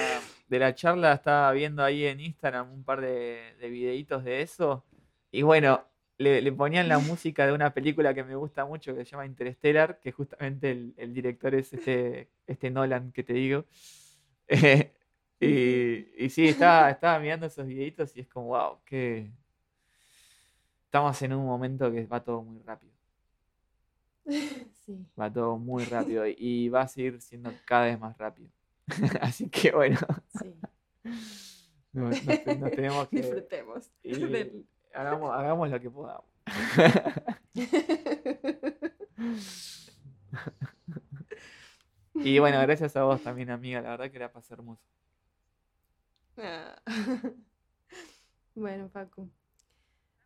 [0.48, 4.84] de la charla estaba viendo ahí en Instagram un par de, de videitos de eso.
[5.30, 5.84] Y bueno,
[6.18, 9.26] le, le ponían la música de una película que me gusta mucho que se llama
[9.26, 13.64] Interstellar, que justamente el, el director es este, este Nolan que te digo.
[14.50, 14.92] Eh,
[16.18, 19.30] y, y sí, estaba, estaba mirando esos videitos y es como, wow, que
[20.88, 22.92] estamos en un momento que va todo muy rápido.
[24.88, 25.06] Sí.
[25.20, 28.48] Va todo muy rápido y- va a seguir siendo cada vez más rápido.
[29.20, 29.98] Así que bueno,
[30.40, 30.54] Sí.
[31.92, 33.16] nos, nos te- nos tenemos que...
[33.18, 33.90] Disfrutemos.
[34.02, 36.24] del- hagamos, hagamos lo que podamos.
[42.14, 43.80] Y bueno, gracias a vos también, amiga.
[43.80, 44.82] La verdad que la pasé hermoso.
[46.36, 46.80] Ah.
[48.54, 49.28] Bueno, Paco.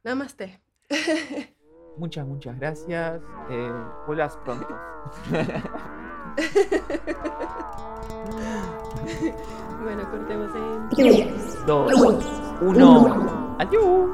[0.05, 0.61] Namaste.
[1.99, 3.21] Muchas, muchas gracias.
[3.51, 3.73] Eh,
[4.07, 4.69] vuelvas pronto.
[9.83, 12.25] Bueno, cortemos en 3, Dos, 2,
[12.63, 13.57] uno.
[13.59, 14.11] Adiós.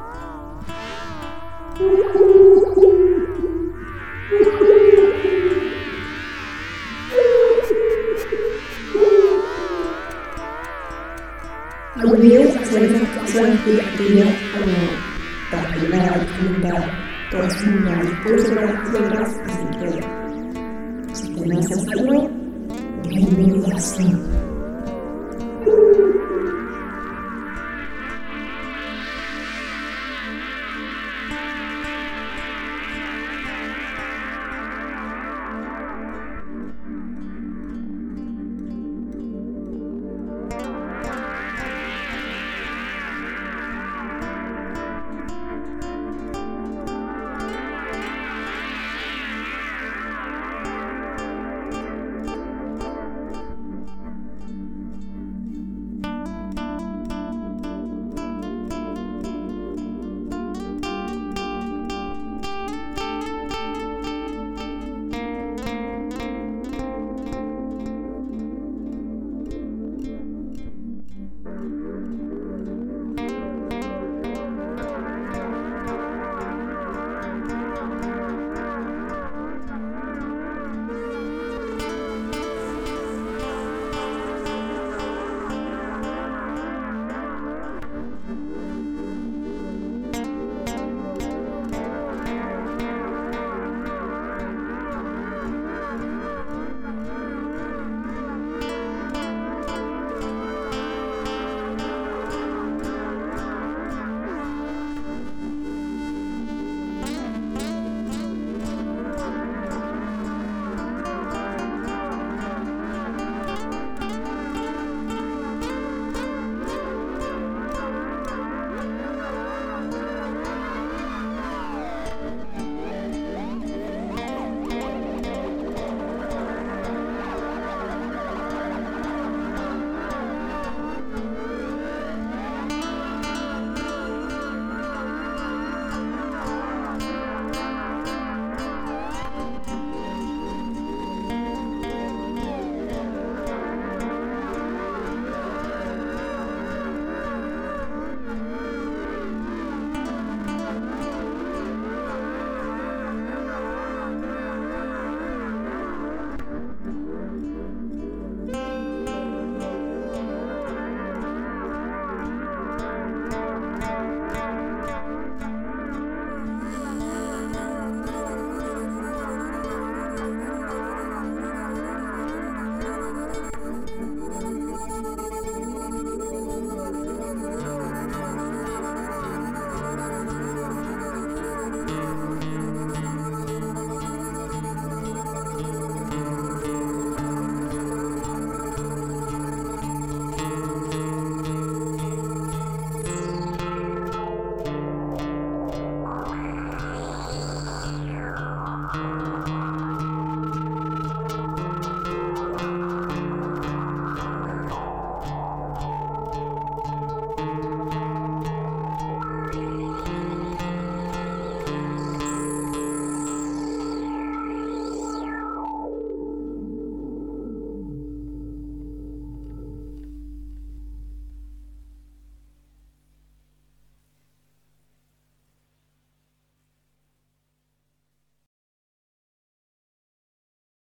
[18.22, 19.34] Pulso para las
[19.78, 20.00] que
[21.14, 21.40] si te
[23.08, 24.47] bienvenido a